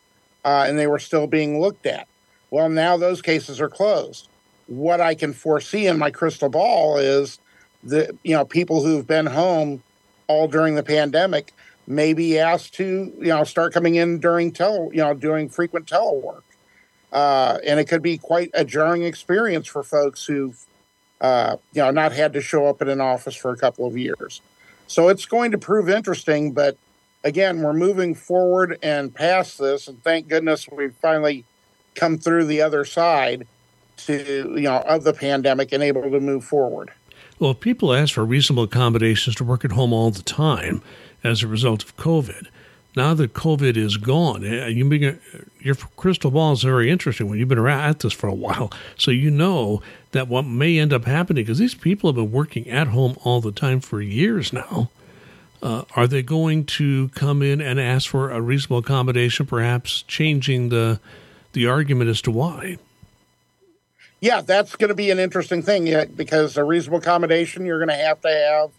uh, 0.45 0.65
and 0.67 0.77
they 0.77 0.87
were 0.87 0.99
still 0.99 1.27
being 1.27 1.59
looked 1.59 1.85
at. 1.85 2.07
Well, 2.51 2.69
now 2.69 2.97
those 2.97 3.21
cases 3.21 3.61
are 3.61 3.69
closed. 3.69 4.27
What 4.69 5.01
I 5.01 5.15
can 5.15 5.33
foresee 5.33 5.87
in 5.87 5.97
my 5.97 6.11
crystal 6.11 6.49
ball 6.49 6.97
is 6.97 7.39
that, 7.83 8.15
you 8.23 8.35
know, 8.35 8.45
people 8.45 8.83
who've 8.83 9.05
been 9.05 9.25
home 9.25 9.83
all 10.27 10.47
during 10.47 10.75
the 10.75 10.83
pandemic 10.83 11.53
may 11.87 12.13
be 12.13 12.37
asked 12.37 12.75
to, 12.75 13.11
you 13.17 13.27
know, 13.27 13.43
start 13.43 13.73
coming 13.73 13.95
in 13.95 14.19
during 14.19 14.51
tele, 14.51 14.89
you 14.91 14.99
know, 14.99 15.13
doing 15.13 15.49
frequent 15.49 15.87
telework. 15.87 16.43
Uh, 17.11 17.57
and 17.65 17.79
it 17.79 17.85
could 17.85 18.03
be 18.03 18.17
quite 18.17 18.51
a 18.53 18.63
jarring 18.63 19.03
experience 19.03 19.67
for 19.67 19.81
folks 19.81 20.25
who've 20.25 20.65
uh, 21.21 21.57
you 21.73 21.81
know, 21.81 21.91
not 21.91 22.11
had 22.11 22.33
to 22.33 22.41
show 22.41 22.67
up 22.67 22.81
in 22.81 22.89
an 22.89 23.01
office 23.01 23.35
for 23.35 23.51
a 23.51 23.57
couple 23.57 23.85
of 23.85 23.97
years. 23.97 24.41
So 24.87 25.09
it's 25.09 25.25
going 25.25 25.51
to 25.51 25.57
prove 25.57 25.89
interesting, 25.89 26.53
but 26.53 26.77
again, 27.23 27.61
we're 27.61 27.73
moving 27.73 28.15
forward 28.15 28.79
and 28.81 29.13
past 29.13 29.57
this, 29.57 29.87
and 29.87 30.01
thank 30.03 30.27
goodness 30.27 30.67
we've 30.71 30.95
finally 30.95 31.45
come 31.95 32.17
through 32.17 32.45
the 32.45 32.61
other 32.61 32.85
side 32.85 33.45
to 34.05 34.53
you 34.55 34.61
know 34.61 34.77
of 34.79 35.03
the 35.03 35.13
pandemic 35.13 35.71
and 35.71 35.83
able 35.83 36.03
to 36.03 36.19
move 36.19 36.43
forward. 36.43 36.91
Well, 37.39 37.53
people 37.53 37.93
ask 37.93 38.13
for 38.13 38.25
reasonable 38.25 38.63
accommodations 38.63 39.35
to 39.37 39.43
work 39.43 39.63
at 39.63 39.71
home 39.71 39.93
all 39.93 40.11
the 40.11 40.23
time 40.23 40.81
as 41.23 41.41
a 41.41 41.47
result 41.47 41.83
of 41.83 41.95
COVID 41.95 42.47
now 42.95 43.13
that 43.13 43.33
COVID 43.33 43.77
is 43.77 43.97
gone, 43.97 44.43
eh, 44.43 44.67
you 44.67 45.19
your 45.61 45.75
crystal 45.75 46.31
ball 46.31 46.53
is 46.53 46.63
very 46.63 46.89
interesting 46.89 47.27
when 47.29 47.39
you've 47.39 47.47
been 47.47 47.57
around 47.57 47.81
at 47.81 47.99
this 47.99 48.13
for 48.13 48.27
a 48.27 48.33
while. 48.33 48.71
So 48.97 49.11
you 49.11 49.29
know 49.29 49.81
that 50.11 50.27
what 50.27 50.43
may 50.43 50.79
end 50.79 50.93
up 50.93 51.05
happening, 51.05 51.43
because 51.43 51.59
these 51.59 51.75
people 51.75 52.09
have 52.09 52.15
been 52.15 52.31
working 52.31 52.69
at 52.69 52.87
home 52.87 53.15
all 53.23 53.41
the 53.41 53.51
time 53.51 53.79
for 53.79 54.01
years 54.01 54.51
now, 54.51 54.89
uh, 55.61 55.83
are 55.95 56.07
they 56.07 56.21
going 56.21 56.65
to 56.65 57.09
come 57.09 57.41
in 57.41 57.61
and 57.61 57.79
ask 57.79 58.09
for 58.09 58.31
a 58.31 58.41
reasonable 58.41 58.79
accommodation, 58.79 59.45
perhaps 59.45 60.01
changing 60.03 60.69
the 60.69 60.99
the 61.53 61.67
argument 61.67 62.09
as 62.09 62.21
to 62.23 62.31
why? 62.31 62.77
Yeah, 64.21 64.41
that's 64.41 64.75
going 64.75 64.89
to 64.89 64.95
be 64.95 65.11
an 65.11 65.19
interesting 65.19 65.61
thing 65.61 65.85
because 66.15 66.57
a 66.57 66.63
reasonable 66.63 66.99
accommodation, 66.99 67.65
you're 67.65 67.79
going 67.79 67.97
to 67.97 68.03
have 68.03 68.21
to 68.21 68.71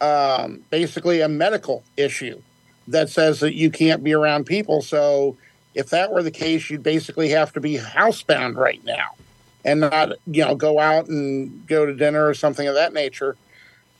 have 0.00 0.46
um, 0.46 0.62
basically 0.70 1.20
a 1.22 1.28
medical 1.28 1.82
issue 1.96 2.40
that 2.88 3.08
says 3.08 3.40
that 3.40 3.54
you 3.54 3.70
can't 3.70 4.04
be 4.04 4.12
around 4.12 4.46
people. 4.46 4.82
So 4.82 5.36
if 5.74 5.90
that 5.90 6.12
were 6.12 6.22
the 6.22 6.30
case, 6.30 6.70
you'd 6.70 6.82
basically 6.82 7.30
have 7.30 7.52
to 7.54 7.60
be 7.60 7.78
housebound 7.78 8.56
right 8.56 8.82
now 8.84 9.16
and 9.64 9.80
not, 9.80 10.12
you 10.26 10.44
know, 10.44 10.54
go 10.54 10.78
out 10.78 11.08
and 11.08 11.66
go 11.66 11.84
to 11.84 11.92
dinner 11.92 12.26
or 12.26 12.34
something 12.34 12.68
of 12.68 12.74
that 12.74 12.92
nature. 12.92 13.36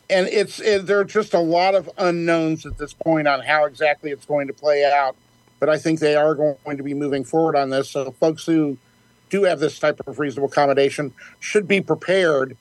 And 0.08 0.28
it's 0.28 0.60
it, 0.60 0.86
there 0.86 1.00
are 1.00 1.04
just 1.04 1.34
a 1.34 1.40
lot 1.40 1.74
of 1.74 1.90
unknowns 1.98 2.64
at 2.64 2.78
this 2.78 2.92
point 2.92 3.26
on 3.26 3.40
how 3.40 3.64
exactly 3.64 4.12
it's 4.12 4.24
going 4.24 4.46
to 4.46 4.52
play 4.52 4.84
out. 4.84 5.16
But 5.58 5.68
I 5.68 5.78
think 5.78 5.98
they 5.98 6.14
are 6.14 6.34
going 6.34 6.76
to 6.76 6.82
be 6.82 6.94
moving 6.94 7.24
forward 7.24 7.56
on 7.56 7.70
this. 7.70 7.90
So 7.90 8.12
folks 8.12 8.46
who 8.46 8.78
do 9.30 9.44
have 9.44 9.60
this 9.60 9.78
type 9.78 10.00
of 10.06 10.18
reasonable 10.18 10.48
accommodation 10.48 11.12
should 11.40 11.66
be 11.66 11.80
prepared 11.80 12.56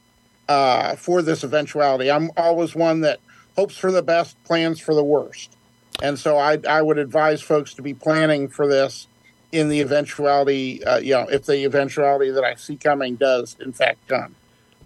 uh, 0.47 0.95
for 0.95 1.21
this 1.21 1.43
eventuality. 1.43 2.11
I'm 2.11 2.31
always 2.37 2.75
one 2.75 3.01
that 3.01 3.19
hopes 3.55 3.77
for 3.77 3.91
the 3.91 4.03
best, 4.03 4.41
plans 4.43 4.79
for 4.79 4.93
the 4.93 5.03
worst. 5.03 5.55
And 6.01 6.19
so 6.19 6.37
I, 6.37 6.59
I 6.67 6.81
would 6.81 6.97
advise 6.97 7.41
folks 7.41 7.73
to 7.75 7.81
be 7.81 7.93
planning 7.93 8.49
for 8.49 8.67
this 8.67 9.07
in 9.51 9.69
the 9.69 9.79
eventuality, 9.79 10.83
uh, 10.83 10.97
you 10.97 11.13
know, 11.13 11.27
if 11.29 11.45
the 11.45 11.63
eventuality 11.63 12.31
that 12.31 12.43
I 12.43 12.55
see 12.55 12.75
coming 12.75 13.15
does 13.15 13.55
in 13.59 13.71
fact 13.71 14.07
come. 14.07 14.35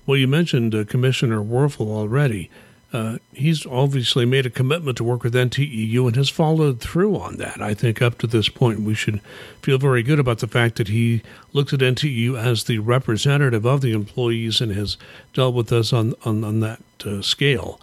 Well, 0.06 0.18
you 0.18 0.28
mentioned 0.28 0.76
uh, 0.76 0.86
Commissioner 0.86 1.42
Werfel 1.42 1.88
already. 1.88 2.50
Uh, 2.92 3.20
he's 3.34 3.68
obviously 3.68 4.26
made 4.26 4.48
a 4.48 4.50
commitment 4.50 4.98
to 4.98 5.04
work 5.04 5.24
with 5.24 5.36
NTEU 5.36 6.08
and 6.08 6.16
has 6.16 6.30
followed 6.30 6.80
through 6.80 7.16
on 7.18 7.38
that. 7.38 7.62
I 7.62 7.76
think 7.76 8.02
up 8.02 8.18
to 8.20 8.28
this 8.28 8.50
point, 8.50 8.82
we 8.82 8.96
should 8.96 9.22
feel 9.62 9.78
very 9.78 10.02
good 10.02 10.18
about 10.18 10.40
the 10.40 10.48
fact 10.48 10.78
that 10.78 10.88
he 10.88 11.22
looks 11.54 11.72
at 11.72 11.82
NTEU 11.82 12.36
as 12.36 12.64
the 12.64 12.80
representative 12.80 13.64
of 13.66 13.82
the 13.82 13.92
employees 13.92 14.60
and 14.60 14.72
has 14.72 14.98
dealt 15.34 15.54
with 15.54 15.72
us 15.72 15.94
on, 15.94 16.16
on, 16.26 16.44
on 16.44 16.62
that 16.62 16.82
uh, 17.06 17.22
scale. 17.22 17.80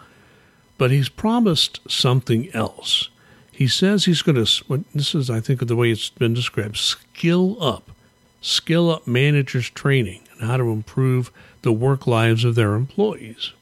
but 0.79 0.91
he's 0.91 1.09
promised 1.09 1.81
something 1.91 2.53
else. 2.55 3.09
He 3.51 3.67
says 3.69 4.05
he's 4.05 4.23
going 4.23 4.45
to, 4.45 4.85
this 4.95 5.15
is, 5.15 5.31
I 5.31 5.41
think, 5.41 5.67
the 5.67 5.77
way 5.77 5.91
it's 5.91 6.11
been 6.11 6.35
described, 6.35 6.77
skill 6.77 7.57
up, 7.63 7.91
skill 8.43 8.91
up 8.91 9.07
managers' 9.07 9.71
training 9.71 10.23
and 10.33 10.49
how 10.49 10.59
to 10.59 10.71
improve 10.71 11.31
the 11.63 11.73
work 11.73 12.07
lives 12.07 12.45
of 12.45 12.55
their 12.55 12.75
employees. 12.75 13.53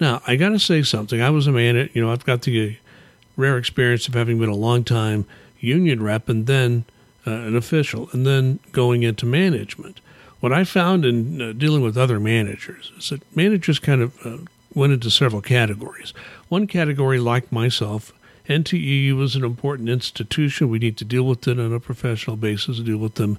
Now, 0.00 0.20
I 0.26 0.36
got 0.36 0.50
to 0.50 0.58
say 0.58 0.82
something. 0.82 1.20
I 1.20 1.30
was 1.30 1.46
a 1.46 1.52
man, 1.52 1.88
you 1.92 2.02
know, 2.02 2.10
I've 2.10 2.24
got 2.24 2.42
the 2.42 2.76
rare 3.36 3.58
experience 3.58 4.08
of 4.08 4.14
having 4.14 4.38
been 4.38 4.48
a 4.48 4.54
long 4.54 4.84
time 4.84 5.26
union 5.60 6.02
rep 6.02 6.28
and 6.28 6.46
then 6.46 6.84
uh, 7.26 7.30
an 7.30 7.56
official 7.56 8.08
and 8.12 8.26
then 8.26 8.60
going 8.72 9.02
into 9.02 9.26
management. 9.26 10.00
What 10.40 10.52
I 10.52 10.64
found 10.64 11.04
in 11.04 11.40
uh, 11.40 11.52
dealing 11.52 11.82
with 11.82 11.96
other 11.96 12.20
managers 12.20 12.92
is 12.98 13.08
that 13.08 13.22
managers 13.34 13.78
kind 13.78 14.02
of 14.02 14.26
uh, 14.26 14.38
went 14.74 14.92
into 14.92 15.10
several 15.10 15.40
categories. 15.40 16.12
One 16.48 16.66
category, 16.66 17.18
like 17.18 17.50
myself, 17.50 18.12
NTEU 18.48 19.22
is 19.22 19.36
an 19.36 19.44
important 19.44 19.88
institution. 19.88 20.68
We 20.68 20.78
need 20.78 20.98
to 20.98 21.04
deal 21.04 21.24
with 21.24 21.48
it 21.48 21.58
on 21.58 21.72
a 21.72 21.80
professional 21.80 22.36
basis, 22.36 22.80
deal 22.80 22.98
with 22.98 23.14
them 23.14 23.38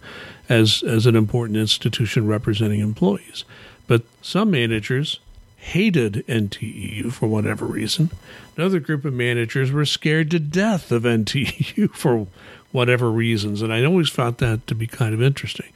as, 0.50 0.82
as 0.82 1.06
an 1.06 1.16
important 1.16 1.58
institution 1.58 2.26
representing 2.26 2.80
employees. 2.80 3.44
But 3.88 4.02
some 4.24 4.50
managers 4.50 5.20
hated 5.66 6.24
NTEU 6.28 7.12
for 7.12 7.26
whatever 7.26 7.66
reason. 7.66 8.12
Another 8.56 8.80
group 8.80 9.04
of 9.04 9.14
managers 9.14 9.72
were 9.72 9.86
scared 9.86 10.30
to 10.32 10.40
death 10.40 10.92
of 10.92 11.04
NTEU 11.04 11.92
for 11.94 12.28
whatever 12.72 13.10
reasons. 13.10 13.64
And 13.64 13.74
I 13.74 13.84
always 13.84 14.10
found 14.10 14.38
that 14.38 14.68
to 14.68 14.76
be 14.76 14.86
kind 14.86 15.16
of 15.16 15.24
interesting. 15.24 15.74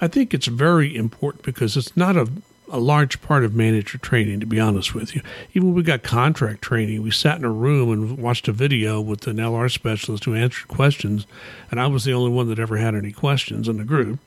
I 0.00 0.08
think 0.08 0.34
it's 0.34 0.48
very 0.48 0.94
important 0.94 1.44
because 1.44 1.76
it's 1.76 1.96
not 1.96 2.16
a, 2.16 2.28
a 2.68 2.80
large 2.80 3.22
part 3.22 3.44
of 3.44 3.54
manager 3.54 3.96
training, 3.98 4.40
to 4.40 4.46
be 4.46 4.58
honest 4.58 4.92
with 4.92 5.14
you. 5.14 5.22
Even 5.54 5.68
when 5.68 5.76
we 5.76 5.82
got 5.84 6.02
contract 6.02 6.60
training, 6.60 7.02
we 7.02 7.12
sat 7.12 7.38
in 7.38 7.44
a 7.44 7.50
room 7.50 7.92
and 7.92 8.18
watched 8.18 8.48
a 8.48 8.52
video 8.52 9.00
with 9.00 9.28
an 9.28 9.36
LR 9.36 9.70
specialist 9.70 10.24
who 10.24 10.34
answered 10.34 10.66
questions, 10.66 11.26
and 11.70 11.80
I 11.80 11.86
was 11.86 12.04
the 12.04 12.12
only 12.12 12.32
one 12.32 12.48
that 12.48 12.58
ever 12.58 12.76
had 12.76 12.96
any 12.96 13.12
questions 13.12 13.68
in 13.68 13.78
the 13.78 13.84
group. 13.84 14.18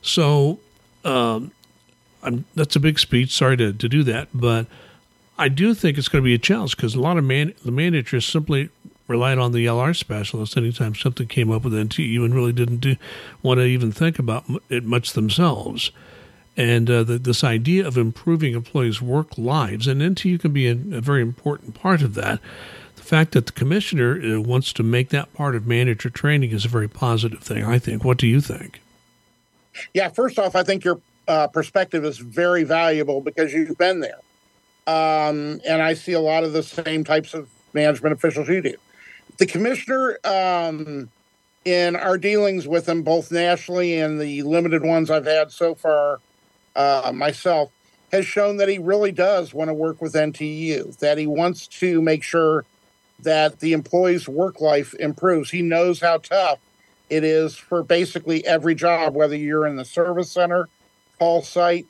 So 0.00 0.58
um, 1.04 1.52
I'm, 2.24 2.44
that's 2.54 2.76
a 2.76 2.80
big 2.80 2.98
speech. 2.98 3.32
Sorry 3.32 3.56
to, 3.56 3.72
to 3.72 3.88
do 3.88 4.02
that, 4.04 4.28
but 4.34 4.66
I 5.36 5.48
do 5.48 5.74
think 5.74 5.98
it's 5.98 6.08
going 6.08 6.22
to 6.22 6.26
be 6.26 6.34
a 6.34 6.38
challenge 6.38 6.76
because 6.76 6.94
a 6.94 7.00
lot 7.00 7.18
of 7.18 7.24
man, 7.24 7.54
the 7.64 7.72
managers 7.72 8.24
simply 8.24 8.70
relied 9.08 9.38
on 9.38 9.52
the 9.52 9.66
LR 9.66 9.94
specialist 9.94 10.56
anytime 10.56 10.94
something 10.94 11.26
came 11.26 11.50
up 11.50 11.64
with 11.64 11.72
NTEU 11.72 12.24
and 12.24 12.34
really 12.34 12.52
didn't 12.52 12.78
do, 12.78 12.96
want 13.42 13.58
to 13.58 13.64
even 13.64 13.92
think 13.92 14.18
about 14.18 14.44
it 14.68 14.84
much 14.84 15.12
themselves. 15.12 15.90
And 16.56 16.88
uh, 16.88 17.02
the, 17.02 17.18
this 17.18 17.42
idea 17.42 17.86
of 17.86 17.98
improving 17.98 18.54
employees' 18.54 19.02
work 19.02 19.36
lives, 19.36 19.88
and 19.88 20.00
NTEU 20.00 20.40
can 20.40 20.52
be 20.52 20.68
a, 20.68 20.72
a, 20.72 21.00
very 21.00 21.20
important 21.20 21.74
part 21.74 22.00
of 22.00 22.14
that. 22.14 22.38
The 22.94 23.02
fact 23.02 23.32
that 23.32 23.46
the 23.46 23.52
commissioner 23.52 24.36
uh, 24.36 24.40
wants 24.40 24.72
to 24.74 24.84
make 24.84 25.08
that 25.08 25.34
part 25.34 25.56
of 25.56 25.66
manager 25.66 26.10
training 26.10 26.52
is 26.52 26.64
a 26.64 26.68
very 26.68 26.88
positive 26.88 27.40
thing, 27.40 27.64
I 27.64 27.80
think. 27.80 28.04
What 28.04 28.18
do 28.18 28.28
you 28.28 28.40
think? 28.40 28.80
Yeah, 29.92 30.08
first 30.10 30.38
off, 30.38 30.54
I 30.54 30.62
think 30.62 30.84
you're 30.84 31.00
uh, 31.28 31.46
perspective 31.48 32.04
is 32.04 32.18
very 32.18 32.64
valuable 32.64 33.20
because 33.20 33.52
you've 33.52 33.78
been 33.78 34.00
there. 34.00 34.20
Um, 34.86 35.60
and 35.66 35.82
I 35.82 35.94
see 35.94 36.12
a 36.12 36.20
lot 36.20 36.44
of 36.44 36.52
the 36.52 36.62
same 36.62 37.04
types 37.04 37.34
of 37.34 37.48
management 37.72 38.14
officials 38.14 38.48
you 38.48 38.60
do. 38.60 38.74
The 39.38 39.46
commissioner, 39.46 40.18
um, 40.24 41.10
in 41.64 41.96
our 41.96 42.18
dealings 42.18 42.68
with 42.68 42.88
him, 42.88 43.02
both 43.02 43.32
nationally 43.32 43.98
and 43.98 44.20
the 44.20 44.42
limited 44.42 44.82
ones 44.82 45.10
I've 45.10 45.24
had 45.24 45.50
so 45.50 45.74
far 45.74 46.20
uh, 46.76 47.10
myself, 47.14 47.70
has 48.12 48.26
shown 48.26 48.58
that 48.58 48.68
he 48.68 48.78
really 48.78 49.10
does 49.10 49.54
want 49.54 49.68
to 49.68 49.74
work 49.74 50.00
with 50.00 50.12
NTEU, 50.12 50.96
that 50.98 51.18
he 51.18 51.26
wants 51.26 51.66
to 51.66 52.00
make 52.02 52.22
sure 52.22 52.64
that 53.20 53.60
the 53.60 53.72
employee's 53.72 54.28
work 54.28 54.60
life 54.60 54.94
improves. 54.94 55.50
He 55.50 55.62
knows 55.62 56.00
how 56.00 56.18
tough 56.18 56.58
it 57.08 57.24
is 57.24 57.56
for 57.56 57.82
basically 57.82 58.46
every 58.46 58.74
job, 58.74 59.14
whether 59.14 59.36
you're 59.36 59.66
in 59.66 59.76
the 59.76 59.84
service 59.84 60.30
center 60.30 60.68
call 61.18 61.42
site, 61.42 61.86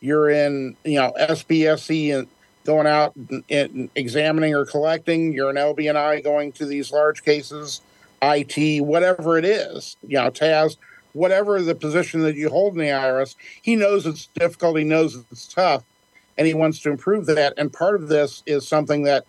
you're 0.00 0.30
in, 0.30 0.76
you 0.84 0.96
know, 0.96 1.12
SB/SE 1.18 2.10
and 2.10 2.28
going 2.64 2.86
out 2.86 3.14
and, 3.16 3.44
and 3.48 3.90
examining 3.94 4.54
or 4.54 4.66
collecting, 4.66 5.32
you're 5.32 5.50
an 5.50 5.56
LB&I 5.56 6.20
going 6.20 6.52
to 6.52 6.66
these 6.66 6.90
large 6.90 7.24
cases, 7.24 7.80
IT, 8.20 8.84
whatever 8.84 9.38
it 9.38 9.44
is, 9.44 9.96
you 10.06 10.16
know, 10.16 10.28
TAS, 10.28 10.76
whatever 11.12 11.62
the 11.62 11.74
position 11.74 12.20
that 12.22 12.34
you 12.34 12.50
hold 12.50 12.74
in 12.74 12.80
the 12.80 12.86
IRS, 12.86 13.36
he 13.62 13.76
knows 13.76 14.04
it's 14.04 14.26
difficult, 14.34 14.76
he 14.76 14.84
knows 14.84 15.24
it's 15.30 15.46
tough, 15.46 15.82
and 16.36 16.46
he 16.46 16.54
wants 16.54 16.80
to 16.80 16.90
improve 16.90 17.26
that. 17.26 17.54
And 17.56 17.72
part 17.72 17.94
of 17.94 18.08
this 18.08 18.42
is 18.46 18.68
something 18.68 19.04
that 19.04 19.24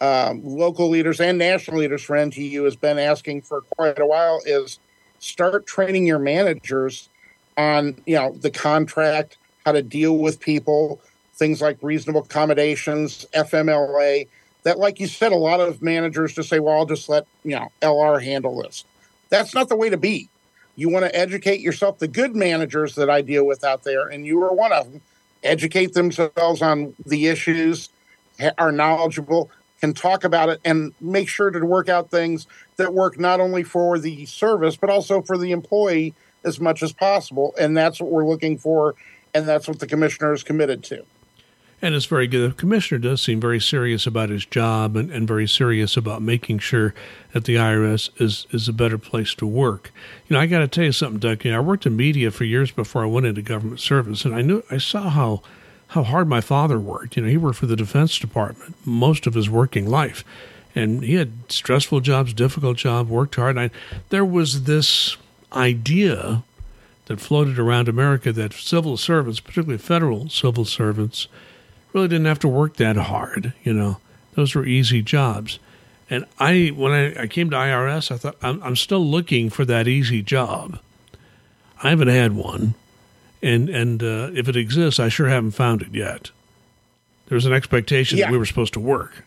um, 0.00 0.42
local 0.44 0.88
leaders 0.88 1.20
and 1.20 1.38
national 1.38 1.78
leaders 1.78 2.02
for 2.02 2.16
NTEU 2.16 2.64
has 2.64 2.76
been 2.76 2.98
asking 2.98 3.42
for 3.42 3.62
quite 3.62 3.98
a 3.98 4.06
while 4.06 4.40
is 4.44 4.78
start 5.18 5.66
training 5.66 6.06
your 6.06 6.18
managers 6.18 7.08
on 7.56 7.96
you 8.06 8.16
know 8.16 8.32
the 8.32 8.50
contract, 8.50 9.38
how 9.64 9.72
to 9.72 9.82
deal 9.82 10.18
with 10.18 10.40
people, 10.40 11.00
things 11.34 11.60
like 11.60 11.78
reasonable 11.82 12.22
accommodations, 12.22 13.26
FMLA. 13.34 14.28
That, 14.64 14.78
like 14.78 14.98
you 14.98 15.06
said, 15.06 15.32
a 15.32 15.36
lot 15.36 15.60
of 15.60 15.80
managers 15.82 16.34
just 16.34 16.48
say, 16.48 16.58
"Well, 16.58 16.76
I'll 16.76 16.86
just 16.86 17.08
let 17.08 17.26
you 17.44 17.56
know 17.56 17.70
LR 17.82 18.22
handle 18.22 18.62
this." 18.62 18.84
That's 19.28 19.54
not 19.54 19.68
the 19.68 19.76
way 19.76 19.90
to 19.90 19.96
be. 19.96 20.28
You 20.76 20.88
want 20.88 21.04
to 21.04 21.16
educate 21.16 21.60
yourself. 21.60 21.98
The 21.98 22.08
good 22.08 22.36
managers 22.36 22.94
that 22.96 23.08
I 23.08 23.22
deal 23.22 23.46
with 23.46 23.64
out 23.64 23.84
there, 23.84 24.08
and 24.08 24.26
you 24.26 24.42
are 24.42 24.52
one 24.52 24.72
of 24.72 24.90
them, 24.90 25.00
educate 25.42 25.94
themselves 25.94 26.62
on 26.62 26.94
the 27.06 27.28
issues, 27.28 27.88
are 28.58 28.72
knowledgeable, 28.72 29.50
can 29.80 29.94
talk 29.94 30.24
about 30.24 30.48
it, 30.48 30.60
and 30.64 30.92
make 31.00 31.28
sure 31.28 31.50
to 31.50 31.64
work 31.64 31.88
out 31.88 32.10
things 32.10 32.46
that 32.76 32.92
work 32.92 33.18
not 33.18 33.40
only 33.40 33.62
for 33.62 33.98
the 33.98 34.26
service 34.26 34.76
but 34.76 34.90
also 34.90 35.22
for 35.22 35.38
the 35.38 35.52
employee 35.52 36.14
as 36.46 36.60
much 36.60 36.82
as 36.82 36.92
possible. 36.92 37.54
And 37.58 37.76
that's 37.76 38.00
what 38.00 38.10
we're 38.10 38.26
looking 38.26 38.56
for. 38.56 38.94
And 39.34 39.46
that's 39.46 39.68
what 39.68 39.80
the 39.80 39.86
commissioner 39.86 40.32
is 40.32 40.42
committed 40.42 40.82
to. 40.84 41.04
And 41.82 41.94
it's 41.94 42.06
very 42.06 42.26
good. 42.26 42.52
The 42.52 42.54
commissioner 42.54 42.98
does 42.98 43.20
seem 43.20 43.38
very 43.38 43.60
serious 43.60 44.06
about 44.06 44.30
his 44.30 44.46
job 44.46 44.96
and, 44.96 45.10
and 45.10 45.28
very 45.28 45.46
serious 45.46 45.96
about 45.96 46.22
making 46.22 46.60
sure 46.60 46.94
that 47.34 47.44
the 47.44 47.56
IRS 47.56 48.08
is, 48.18 48.46
is 48.50 48.66
a 48.66 48.72
better 48.72 48.96
place 48.96 49.34
to 49.34 49.46
work. 49.46 49.92
You 50.26 50.34
know, 50.34 50.40
I 50.40 50.46
got 50.46 50.60
to 50.60 50.68
tell 50.68 50.84
you 50.84 50.92
something, 50.92 51.20
Doug. 51.20 51.44
You 51.44 51.50
know, 51.50 51.58
I 51.58 51.60
worked 51.60 51.84
in 51.84 51.94
media 51.94 52.30
for 52.30 52.44
years 52.44 52.70
before 52.70 53.02
I 53.02 53.06
went 53.06 53.26
into 53.26 53.42
government 53.42 53.80
service, 53.80 54.24
and 54.24 54.34
I 54.34 54.40
knew 54.40 54.62
I 54.70 54.78
saw 54.78 55.10
how 55.10 55.42
how 55.88 56.02
hard 56.02 56.28
my 56.28 56.40
father 56.40 56.80
worked. 56.80 57.16
You 57.16 57.22
know, 57.22 57.28
he 57.28 57.36
worked 57.36 57.58
for 57.58 57.66
the 57.66 57.76
Defense 57.76 58.18
Department 58.18 58.74
most 58.84 59.26
of 59.26 59.34
his 59.34 59.48
working 59.48 59.86
life, 59.86 60.24
and 60.74 61.04
he 61.04 61.14
had 61.14 61.30
stressful 61.48 62.00
jobs, 62.00 62.32
difficult 62.32 62.76
job, 62.76 63.08
worked 63.08 63.36
hard. 63.36 63.56
I, 63.56 63.70
there 64.08 64.24
was 64.24 64.64
this 64.64 65.16
idea 65.52 66.42
that 67.06 67.20
floated 67.20 67.58
around 67.58 67.88
America 67.88 68.32
that 68.32 68.52
civil 68.52 68.96
servants, 68.96 69.40
particularly 69.40 69.78
federal 69.78 70.28
civil 70.28 70.64
servants, 70.64 71.28
really 71.92 72.08
didn't 72.08 72.26
have 72.26 72.38
to 72.40 72.48
work 72.48 72.76
that 72.76 72.96
hard. 72.96 73.52
You 73.62 73.72
know, 73.72 73.98
those 74.34 74.54
were 74.54 74.66
easy 74.66 75.02
jobs. 75.02 75.58
And 76.08 76.24
I, 76.38 76.72
when 76.76 76.92
I, 76.92 77.22
I 77.22 77.26
came 77.26 77.50
to 77.50 77.56
IRS, 77.56 78.10
I 78.10 78.16
thought 78.16 78.36
I'm, 78.42 78.62
I'm 78.62 78.76
still 78.76 79.04
looking 79.04 79.50
for 79.50 79.64
that 79.64 79.88
easy 79.88 80.22
job. 80.22 80.78
I 81.82 81.90
haven't 81.90 82.08
had 82.08 82.32
one, 82.32 82.74
and 83.42 83.68
and 83.68 84.02
uh, 84.02 84.30
if 84.32 84.48
it 84.48 84.56
exists, 84.56 84.98
I 84.98 85.08
sure 85.08 85.28
haven't 85.28 85.50
found 85.50 85.82
it 85.82 85.94
yet. 85.94 86.30
There's 87.26 87.44
an 87.44 87.52
expectation 87.52 88.18
yeah. 88.18 88.26
that 88.26 88.32
we 88.32 88.38
were 88.38 88.46
supposed 88.46 88.72
to 88.74 88.80
work. 88.80 89.24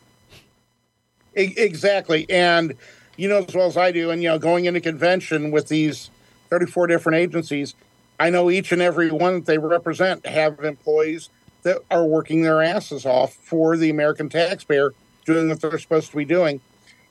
Exactly, 1.36 2.27
and 2.29 2.73
you 3.19 3.27
know 3.27 3.43
as 3.43 3.53
well 3.53 3.67
as 3.67 3.75
I 3.75 3.91
do, 3.91 4.12
and 4.12 4.23
you 4.23 4.29
know, 4.29 4.39
going 4.39 4.65
into 4.65 4.79
convention 4.79 5.51
with 5.51 5.67
these 5.67 6.10
34 6.49 6.88
different 6.88 7.17
agencies, 7.17 7.75
I 8.17 8.29
know 8.29 8.49
each 8.49 8.71
and 8.71 8.82
every 8.82 9.12
one 9.12 9.36
that 9.36 9.45
they 9.45 9.58
represent 9.58 10.25
have 10.25 10.60
employees 10.63 11.29
that 11.63 11.79
are 11.91 12.05
working 12.05 12.43
their 12.43 12.62
asses 12.62 13.05
off 13.05 13.34
for 13.34 13.75
the 13.75 13.89
American 13.89 14.29
taxpayer, 14.29 14.93
doing 15.25 15.49
what 15.49 15.60
they're 15.60 15.77
supposed 15.77 16.12
to 16.12 16.17
be 16.17 16.23
doing. 16.23 16.62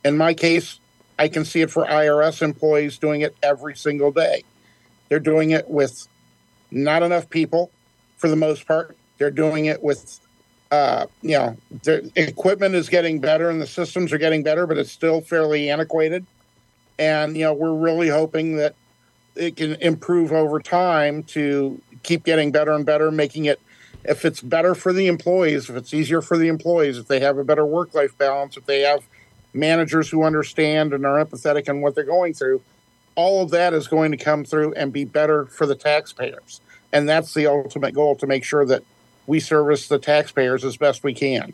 In 0.03 0.17
my 0.17 0.33
case, 0.33 0.81
I 1.19 1.29
can 1.29 1.45
see 1.45 1.61
it 1.61 1.71
for 1.71 1.85
IRS 1.85 2.41
employees 2.41 2.97
doing 2.97 3.21
it 3.21 3.37
every 3.43 3.77
single 3.77 4.11
day. 4.11 4.45
They're 5.11 5.21
doing 5.21 5.51
it 5.51 5.69
with 5.69 6.09
not 6.71 7.03
enough 7.03 7.29
people 7.29 7.71
for 8.17 8.29
the 8.29 8.37
most 8.37 8.67
part. 8.67 8.97
They're 9.19 9.31
doing 9.31 9.67
it 9.67 9.83
with 9.83 10.21
uh, 10.71 11.07
you 11.23 11.31
know, 11.31 11.57
the 11.83 12.11
equipment 12.17 12.75
is 12.75 12.89
getting 12.89 13.21
better 13.21 13.49
and 13.49 13.61
the 13.61 13.67
systems 13.67 14.13
are 14.13 14.19
getting 14.19 14.43
better, 14.43 14.67
but 14.67 14.77
it's 14.77 14.93
still 14.93 15.21
fairly 15.21 15.71
antiquated. 15.71 16.27
And 16.99 17.37
you 17.37 17.45
know, 17.45 17.55
we're 17.55 17.75
really 17.75 18.09
hoping 18.09 18.57
that 18.57 18.75
it 19.35 19.57
can 19.57 19.77
improve 19.77 20.33
over 20.33 20.61
time 20.61 21.23
to 21.23 21.81
keep 22.03 22.25
getting 22.25 22.53
better 22.53 22.73
and 22.73 22.85
better, 22.85 23.11
making 23.11 23.47
it 23.47 23.61
if 24.05 24.25
it's 24.25 24.41
better 24.41 24.75
for 24.75 24.93
the 24.93 25.07
employees, 25.07 25.69
if 25.69 25.77
it's 25.77 25.93
easier 25.93 26.23
for 26.23 26.37
the 26.39 26.49
employees, 26.49 26.99
if 26.99 27.09
they 27.09 27.21
have 27.21 27.39
a 27.39 27.45
better 27.45 27.67
work 27.67 27.95
life 27.95 28.17
balance, 28.17 28.57
if 28.57 28.65
they 28.67 28.81
have 28.81 29.03
managers 29.53 30.09
who 30.09 30.23
understand 30.23 30.93
and 30.93 31.05
are 31.05 31.25
empathetic 31.25 31.69
in 31.69 31.81
what 31.81 31.95
they're 31.95 32.05
going 32.05 32.33
through, 32.33 32.63
all 33.17 33.43
of 33.43 33.51
that 33.51 33.75
is 33.75 33.89
going 33.89 34.11
to 34.13 34.17
come 34.17 34.45
through 34.45 34.73
and 34.75 34.93
be 34.93 35.05
better 35.05 35.47
for 35.47 35.67
the 35.67 35.75
taxpayers. 35.75 36.61
And 36.93 37.09
that's 37.09 37.35
the 37.35 37.47
ultimate 37.47 37.93
goal 37.93 38.17
to 38.17 38.27
make 38.27 38.45
sure 38.45 38.65
that 38.67 38.83
we 39.29 39.39
service 39.39 39.87
the 39.87 39.99
taxpayers 39.99 40.65
as 40.65 40.77
best 40.77 41.05
we 41.05 41.15
can. 41.15 41.53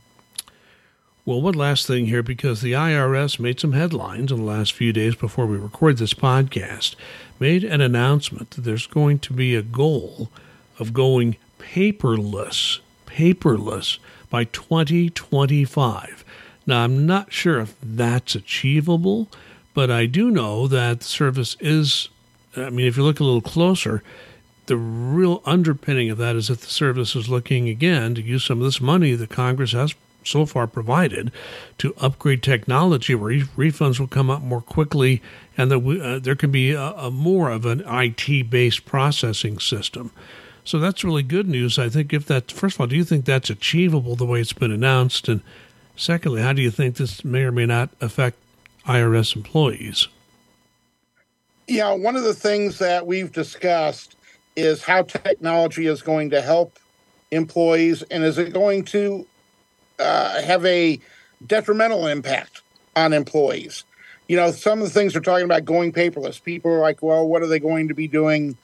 Well, 1.26 1.42
one 1.42 1.54
last 1.54 1.86
thing 1.86 2.06
here, 2.06 2.22
because 2.22 2.60
the 2.60 2.72
IRS 2.72 3.40
made 3.40 3.58
some 3.58 3.72
headlines 3.72 4.30
in 4.30 4.38
the 4.38 4.44
last 4.44 4.72
few 4.72 4.92
days 4.92 5.14
before 5.14 5.46
we 5.46 5.56
record 5.56 5.98
this 5.98 6.14
podcast, 6.14 6.94
made 7.40 7.64
an 7.64 7.80
announcement 7.80 8.50
that 8.50 8.60
there's 8.60 8.86
going 8.86 9.18
to 9.20 9.32
be 9.32 9.56
a 9.56 9.62
goal 9.62 10.30
of 10.78 10.92
going 10.92 11.36
paperless, 11.58 12.78
paperless 13.06 13.98
by 14.30 14.44
2025. 14.44 16.24
Now, 16.66 16.84
I'm 16.84 17.06
not 17.06 17.32
sure 17.32 17.58
if 17.58 17.74
that's 17.82 18.34
achievable, 18.34 19.28
but 19.72 19.90
I 19.90 20.06
do 20.06 20.30
know 20.30 20.68
that 20.68 21.00
the 21.00 21.04
service 21.04 21.56
is, 21.58 22.08
I 22.56 22.70
mean, 22.70 22.86
if 22.86 22.96
you 22.96 23.02
look 23.02 23.18
a 23.18 23.24
little 23.24 23.40
closer, 23.40 24.02
the 24.66 24.76
real 24.76 25.42
underpinning 25.44 26.10
of 26.10 26.18
that 26.18 26.36
is 26.36 26.48
that 26.48 26.60
the 26.60 26.66
service 26.66 27.14
is 27.14 27.28
looking 27.28 27.68
again 27.68 28.14
to 28.14 28.22
use 28.22 28.44
some 28.44 28.58
of 28.58 28.64
this 28.64 28.80
money 28.80 29.14
that 29.14 29.30
Congress 29.30 29.72
has 29.72 29.94
so 30.24 30.46
far 30.46 30.66
provided 30.66 31.30
to 31.78 31.94
upgrade 31.98 32.42
technology 32.42 33.14
where 33.14 33.32
refunds 33.32 34.00
will 34.00 34.08
come 34.08 34.30
up 34.30 34.42
more 34.42 34.62
quickly 34.62 35.22
and 35.56 35.70
that 35.70 35.80
we, 35.80 36.00
uh, 36.00 36.18
there 36.18 36.34
can 36.34 36.50
be 36.50 36.72
a, 36.72 36.80
a 36.80 37.10
more 37.10 37.50
of 37.50 37.66
an 37.66 37.82
IT 37.86 38.50
based 38.50 38.86
processing 38.86 39.58
system. 39.58 40.10
So 40.64 40.78
that's 40.78 41.04
really 41.04 41.22
good 41.22 41.46
news. 41.46 41.78
I 41.78 41.90
think 41.90 42.12
if 42.12 42.24
that, 42.26 42.50
first 42.50 42.76
of 42.76 42.80
all, 42.80 42.86
do 42.86 42.96
you 42.96 43.04
think 43.04 43.26
that's 43.26 43.50
achievable 43.50 44.16
the 44.16 44.24
way 44.24 44.40
it's 44.40 44.54
been 44.54 44.72
announced? 44.72 45.28
And 45.28 45.42
secondly, 45.94 46.40
how 46.40 46.54
do 46.54 46.62
you 46.62 46.70
think 46.70 46.96
this 46.96 47.22
may 47.22 47.42
or 47.42 47.52
may 47.52 47.66
not 47.66 47.90
affect 48.00 48.38
IRS 48.86 49.36
employees? 49.36 50.08
Yeah, 51.66 51.92
one 51.92 52.16
of 52.16 52.24
the 52.24 52.34
things 52.34 52.78
that 52.78 53.06
we've 53.06 53.32
discussed 53.32 54.13
is 54.56 54.82
how 54.82 55.02
technology 55.02 55.86
is 55.86 56.02
going 56.02 56.30
to 56.30 56.40
help 56.40 56.78
employees 57.30 58.02
and 58.02 58.22
is 58.22 58.38
it 58.38 58.52
going 58.52 58.84
to 58.84 59.26
uh, 59.98 60.42
have 60.42 60.64
a 60.64 61.00
detrimental 61.46 62.06
impact 62.06 62.62
on 62.96 63.12
employees. 63.12 63.84
You 64.28 64.36
know, 64.36 64.50
some 64.50 64.80
of 64.80 64.84
the 64.84 64.90
things 64.90 65.12
they're 65.12 65.22
talking 65.22 65.44
about 65.44 65.64
going 65.64 65.92
paperless. 65.92 66.42
People 66.42 66.72
are 66.72 66.80
like, 66.80 67.02
well, 67.02 67.26
what 67.26 67.42
are 67.42 67.46
they 67.46 67.58
going 67.58 67.88
to 67.88 67.94
be 67.94 68.08
doing 68.08 68.56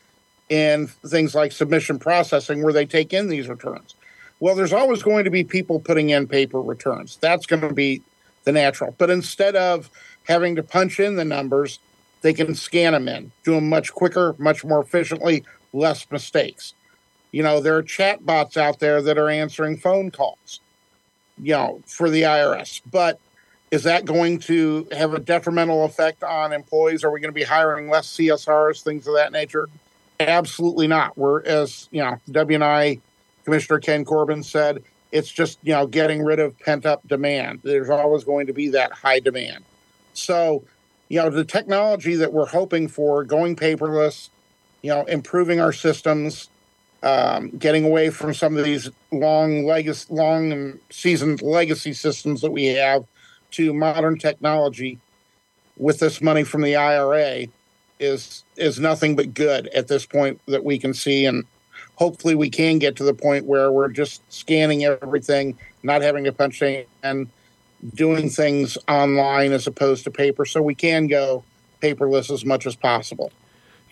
in 0.48 0.86
things 0.86 1.34
like 1.34 1.52
submission 1.52 1.98
processing 1.98 2.62
where 2.62 2.72
they 2.72 2.86
take 2.86 3.12
in 3.12 3.28
these 3.28 3.48
returns? 3.48 3.94
Well, 4.40 4.54
there's 4.54 4.72
always 4.72 5.02
going 5.02 5.24
to 5.24 5.30
be 5.30 5.44
people 5.44 5.80
putting 5.80 6.10
in 6.10 6.26
paper 6.26 6.60
returns. 6.60 7.16
That's 7.20 7.44
going 7.44 7.60
to 7.60 7.74
be 7.74 8.02
the 8.44 8.52
natural. 8.52 8.94
But 8.96 9.10
instead 9.10 9.54
of 9.54 9.90
having 10.24 10.56
to 10.56 10.62
punch 10.62 10.98
in 10.98 11.16
the 11.16 11.26
numbers, 11.26 11.78
they 12.22 12.32
can 12.32 12.54
scan 12.54 12.92
them 12.92 13.08
in, 13.08 13.32
do 13.44 13.54
them 13.54 13.68
much 13.68 13.92
quicker, 13.92 14.34
much 14.38 14.64
more 14.64 14.80
efficiently, 14.80 15.44
less 15.72 16.10
mistakes. 16.10 16.74
You 17.32 17.42
know, 17.42 17.60
there 17.60 17.76
are 17.76 17.82
chat 17.82 18.24
bots 18.26 18.56
out 18.56 18.80
there 18.80 19.00
that 19.02 19.18
are 19.18 19.28
answering 19.28 19.76
phone 19.76 20.10
calls 20.10 20.60
you 21.42 21.52
know, 21.52 21.80
for 21.86 22.10
the 22.10 22.22
IRS. 22.22 22.80
But 22.90 23.18
is 23.70 23.84
that 23.84 24.04
going 24.04 24.38
to 24.40 24.86
have 24.92 25.14
a 25.14 25.18
detrimental 25.18 25.84
effect 25.84 26.22
on 26.22 26.52
employees? 26.52 27.04
Are 27.04 27.10
we 27.10 27.20
going 27.20 27.32
to 27.32 27.38
be 27.38 27.44
hiring 27.44 27.88
less 27.88 28.08
CSRs, 28.16 28.82
things 28.82 29.06
of 29.06 29.14
that 29.14 29.32
nature? 29.32 29.68
Absolutely 30.18 30.86
not. 30.86 31.16
We're, 31.16 31.42
as 31.44 31.88
you 31.90 32.02
know, 32.02 32.18
W&I 32.30 33.00
Commissioner 33.44 33.78
Ken 33.78 34.04
Corbin 34.04 34.42
said, 34.42 34.82
it's 35.12 35.30
just 35.30 35.58
you 35.62 35.72
know 35.72 35.86
getting 35.88 36.22
rid 36.22 36.38
of 36.38 36.56
pent 36.60 36.86
up 36.86 37.06
demand. 37.08 37.60
There's 37.64 37.90
always 37.90 38.22
going 38.22 38.46
to 38.46 38.52
be 38.52 38.68
that 38.68 38.92
high 38.92 39.18
demand. 39.18 39.64
So, 40.12 40.62
you 41.08 41.18
know, 41.18 41.30
the 41.30 41.44
technology 41.44 42.14
that 42.16 42.32
we're 42.32 42.46
hoping 42.46 42.86
for, 42.86 43.24
going 43.24 43.56
paperless, 43.56 44.28
you 44.82 44.90
know, 44.90 45.04
improving 45.04 45.60
our 45.60 45.72
systems, 45.72 46.48
um, 47.02 47.50
getting 47.50 47.84
away 47.84 48.10
from 48.10 48.34
some 48.34 48.56
of 48.56 48.64
these 48.64 48.90
long 49.10 49.64
legacy, 49.64 50.06
long 50.12 50.78
seasoned 50.90 51.42
legacy 51.42 51.92
systems 51.92 52.40
that 52.40 52.50
we 52.50 52.66
have 52.66 53.04
to 53.52 53.72
modern 53.72 54.18
technology 54.18 54.98
with 55.76 55.98
this 55.98 56.20
money 56.20 56.44
from 56.44 56.62
the 56.62 56.76
IRA 56.76 57.46
is 57.98 58.44
is 58.56 58.78
nothing 58.78 59.16
but 59.16 59.34
good 59.34 59.66
at 59.68 59.88
this 59.88 60.06
point 60.06 60.40
that 60.46 60.64
we 60.64 60.78
can 60.78 60.94
see. 60.94 61.26
And 61.26 61.44
hopefully 61.96 62.34
we 62.34 62.50
can 62.50 62.78
get 62.78 62.96
to 62.96 63.04
the 63.04 63.14
point 63.14 63.46
where 63.46 63.70
we're 63.70 63.88
just 63.88 64.22
scanning 64.32 64.84
everything 64.84 65.56
not 65.82 66.02
having 66.02 66.24
to 66.24 66.32
punch 66.32 66.62
in 66.62 66.84
and 67.02 67.28
doing 67.94 68.28
things 68.28 68.76
online 68.88 69.52
as 69.52 69.66
opposed 69.66 70.04
to 70.04 70.10
paper 70.10 70.44
so 70.44 70.60
we 70.60 70.74
can 70.74 71.06
go 71.06 71.42
paperless 71.80 72.30
as 72.30 72.44
much 72.44 72.66
as 72.66 72.76
possible 72.76 73.32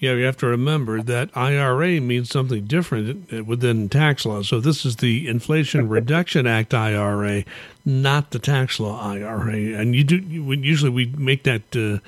yeah, 0.00 0.12
you 0.12 0.24
have 0.24 0.36
to 0.38 0.46
remember 0.46 1.02
that 1.02 1.36
IRA 1.36 2.00
means 2.00 2.30
something 2.30 2.64
different 2.66 3.46
within 3.46 3.88
tax 3.88 4.24
law. 4.24 4.42
So 4.42 4.60
this 4.60 4.86
is 4.86 4.96
the 4.96 5.26
Inflation 5.26 5.88
Reduction 5.88 6.46
Act 6.46 6.72
IRA, 6.72 7.44
not 7.84 8.30
the 8.30 8.38
tax 8.38 8.78
law 8.78 9.00
IRA. 9.02 9.78
And 9.78 9.96
you 9.96 10.04
do 10.04 10.16
usually 10.16 10.90
we 10.90 11.06
make 11.06 11.42
that 11.44 11.76
uh, 11.76 11.98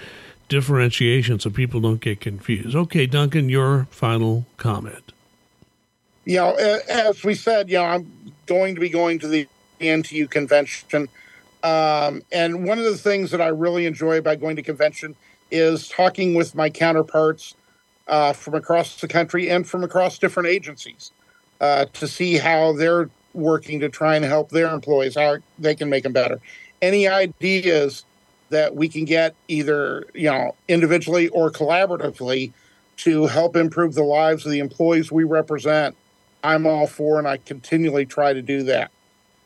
differentiation 0.48 1.40
so 1.40 1.50
people 1.50 1.81
don't 1.81 2.00
get 2.00 2.20
confused. 2.20 2.76
Okay, 2.76 3.07
Duncan, 3.07 3.48
your 3.48 3.88
final 3.90 4.46
comment. 4.57 5.12
You 6.24 6.37
know, 6.37 6.55
as 6.88 7.24
we 7.24 7.35
said, 7.35 7.68
you 7.70 7.79
know, 7.79 7.85
I'm 7.85 8.35
going 8.46 8.76
to 8.76 8.81
be 8.81 8.88
going 8.88 9.18
to 9.20 9.26
the 9.26 9.48
NTEU 9.81 10.31
convention. 10.31 11.09
Um, 11.64 12.22
and 12.31 12.64
one 12.66 12.79
of 12.79 12.85
the 12.85 12.96
things 12.96 13.33
that 13.33 13.40
I 13.40 13.48
really 13.48 13.85
enjoy 13.87 14.18
about 14.18 14.40
going 14.40 14.57
to 14.57 14.62
convention 14.62 15.16
is 15.50 15.88
talking 15.88 16.35
with 16.35 16.55
my 16.55 16.70
counterparts 16.70 17.55
uh, 18.08 18.32
from 18.32 18.54
across 18.54 19.00
the 19.00 19.08
country 19.08 19.48
and 19.50 19.66
from 19.66 19.84
across 19.84 20.18
different 20.18 20.48
agencies 20.48 21.12
uh, 21.60 21.86
to 21.92 22.08
see 22.08 22.36
how 22.36 22.72
they're 22.72 23.08
working 23.34 23.80
to 23.80 23.88
try 23.88 24.16
and 24.16 24.24
help 24.24 24.50
their 24.50 24.72
employees, 24.72 25.14
how 25.14 25.36
they 25.58 25.74
can 25.74 25.88
make 25.88 26.02
them 26.02 26.12
better. 26.12 26.40
Any 26.82 27.06
ideas 27.06 28.04
that 28.48 28.74
we 28.74 28.88
can 28.88 29.04
get 29.04 29.34
either 29.48 30.06
you 30.14 30.30
know 30.30 30.54
individually 30.68 31.28
or 31.28 31.50
collaboratively 31.50 32.52
to 32.98 33.26
help 33.26 33.56
improve 33.56 33.94
the 33.94 34.02
lives 34.02 34.44
of 34.44 34.52
the 34.52 34.58
employees 34.58 35.10
we 35.10 35.24
represent, 35.24 35.96
I'm 36.44 36.66
all 36.66 36.86
for, 36.86 37.18
and 37.18 37.26
I 37.26 37.38
continually 37.38 38.04
try 38.04 38.32
to 38.32 38.42
do 38.42 38.64
that. 38.64 38.90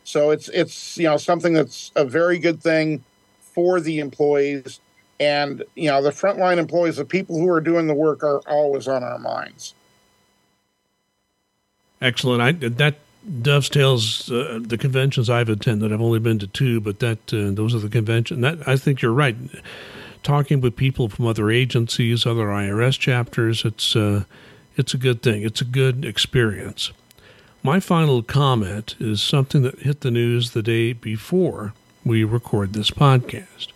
So 0.05 0.31
it's 0.31 0.49
it's 0.49 0.97
you 0.99 1.05
know 1.05 1.17
something 1.17 1.53
that's 1.53 1.93
a 1.97 2.05
very 2.05 2.39
good 2.39 2.63
thing 2.63 3.05
for 3.41 3.81
the 3.81 4.01
employees 4.01 4.81
and, 5.21 5.65
you 5.75 5.91
know, 5.91 6.03
the 6.03 6.11
frontline 6.11 6.59
employees, 6.59 6.97
the 6.97 7.05
people 7.05 7.39
who 7.39 7.49
are 7.49 7.61
doing 7.61 7.87
the 7.87 7.95
work, 7.95 8.23
are 8.23 8.41
always 8.49 8.89
on 8.89 9.03
our 9.03 9.19
minds. 9.19 9.75
Excellent. 12.01 12.43
I, 12.43 12.53
that 12.69 12.97
dovetails 13.43 14.31
uh, 14.31 14.61
the 14.63 14.77
conventions 14.77 15.31
I've 15.31 15.49
attended. 15.49 15.93
I've 15.93 16.01
only 16.01 16.19
been 16.19 16.39
to 16.41 16.47
two, 16.47 16.81
but 16.81 16.99
that 17.01 17.33
uh, 17.33 17.51
those 17.53 17.75
are 17.75 17.79
the 17.79 17.89
conventions. 17.89 18.43
That 18.43 18.67
I 18.69 18.77
think 18.77 19.03
you're 19.03 19.13
right. 19.13 19.37
Talking 20.23 20.61
with 20.61 20.77
people 20.77 21.09
from 21.09 21.27
other 21.27 21.51
agencies, 21.51 22.27
other 22.27 22.47
IRS 22.47 22.99
chapters, 22.99 23.65
it's 23.65 23.95
uh, 23.95 24.25
it's 24.77 24.95
a 24.95 24.99
good 24.99 25.23
thing. 25.23 25.43
It's 25.43 25.61
a 25.61 25.67
good 25.67 26.05
experience. 26.05 26.93
My 27.63 27.81
final 27.81 28.23
comment 28.23 28.95
is 29.01 29.23
something 29.23 29.63
that 29.63 29.79
hit 29.81 30.03
the 30.03 30.11
news 30.11 30.51
the 30.51 30.63
day 30.63 30.93
before 30.93 31.73
we 32.05 32.23
record 32.23 32.75
this 32.75 32.91
podcast. 32.91 33.69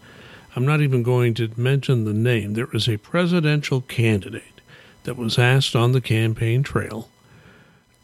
I'm 0.59 0.67
not 0.67 0.81
even 0.81 1.05
going 1.05 1.35
to 1.35 1.53
mention 1.57 2.05
the 2.05 2.13
name. 2.13 2.55
There 2.55 2.67
was 2.67 2.89
a 2.89 2.97
presidential 2.97 3.81
candidate 3.83 4.61
that 5.05 5.17
was 5.17 5.39
asked 5.39 5.77
on 5.77 5.93
the 5.93 6.01
campaign 6.01 6.65
trail 6.65 7.09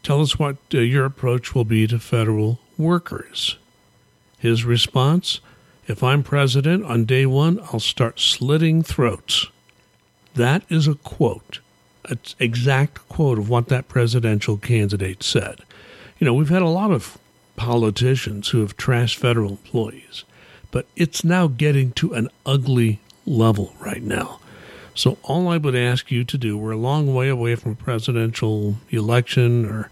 Tell 0.03 0.21
us 0.21 0.39
what 0.39 0.55
uh, 0.73 0.77
your 0.77 1.03
approach 1.03 1.53
will 1.53 1.65
be 1.65 1.85
to 1.85 1.99
federal 1.99 2.61
workers. 2.77 3.57
His 4.39 4.63
response 4.63 5.41
If 5.85 6.01
I'm 6.01 6.23
president 6.23 6.85
on 6.85 7.03
day 7.03 7.25
one, 7.25 7.59
I'll 7.73 7.81
start 7.81 8.21
slitting 8.21 8.83
throats. 8.83 9.47
That 10.35 10.63
is 10.69 10.87
a 10.87 10.95
quote, 10.95 11.59
an 12.05 12.19
exact 12.39 13.09
quote 13.09 13.37
of 13.37 13.49
what 13.49 13.67
that 13.67 13.89
presidential 13.89 14.55
candidate 14.55 15.23
said. 15.23 15.59
You 16.19 16.25
know, 16.25 16.33
we've 16.33 16.47
had 16.47 16.61
a 16.61 16.69
lot 16.69 16.91
of 16.91 17.17
politicians 17.57 18.47
who 18.47 18.61
have 18.61 18.77
trashed 18.77 19.17
federal 19.17 19.49
employees 19.49 20.23
but 20.75 20.85
it's 20.97 21.23
now 21.23 21.47
getting 21.47 21.93
to 21.93 22.11
an 22.11 22.27
ugly 22.45 22.99
level 23.25 23.73
right 23.79 24.03
now. 24.03 24.41
So 24.93 25.17
all 25.23 25.47
I 25.47 25.55
would 25.55 25.73
ask 25.73 26.11
you 26.11 26.25
to 26.25 26.37
do, 26.37 26.57
we're 26.57 26.71
a 26.71 26.77
long 26.77 27.15
way 27.15 27.29
away 27.29 27.55
from 27.55 27.71
a 27.71 27.75
presidential 27.75 28.75
election 28.89 29.65
or 29.65 29.89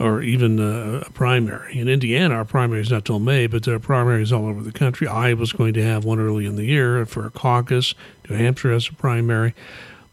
or 0.00 0.22
even 0.22 0.58
a, 0.58 1.08
primary. 1.14 1.78
In 1.78 1.88
Indiana, 1.88 2.34
our 2.34 2.44
primary 2.44 2.80
is 2.80 2.90
not 2.90 3.04
till 3.04 3.20
May, 3.20 3.46
but 3.46 3.62
there 3.62 3.76
are 3.76 3.78
primaries 3.78 4.32
all 4.32 4.48
over 4.48 4.64
the 4.64 4.72
country. 4.72 5.06
Iowa's 5.06 5.52
going 5.52 5.74
to 5.74 5.84
have 5.84 6.04
one 6.04 6.18
early 6.18 6.44
in 6.44 6.56
the 6.56 6.64
year 6.64 7.06
for 7.06 7.24
a 7.24 7.30
caucus. 7.30 7.94
New 8.28 8.34
Hampshire 8.34 8.72
has 8.72 8.88
a 8.88 8.94
primary. 8.94 9.54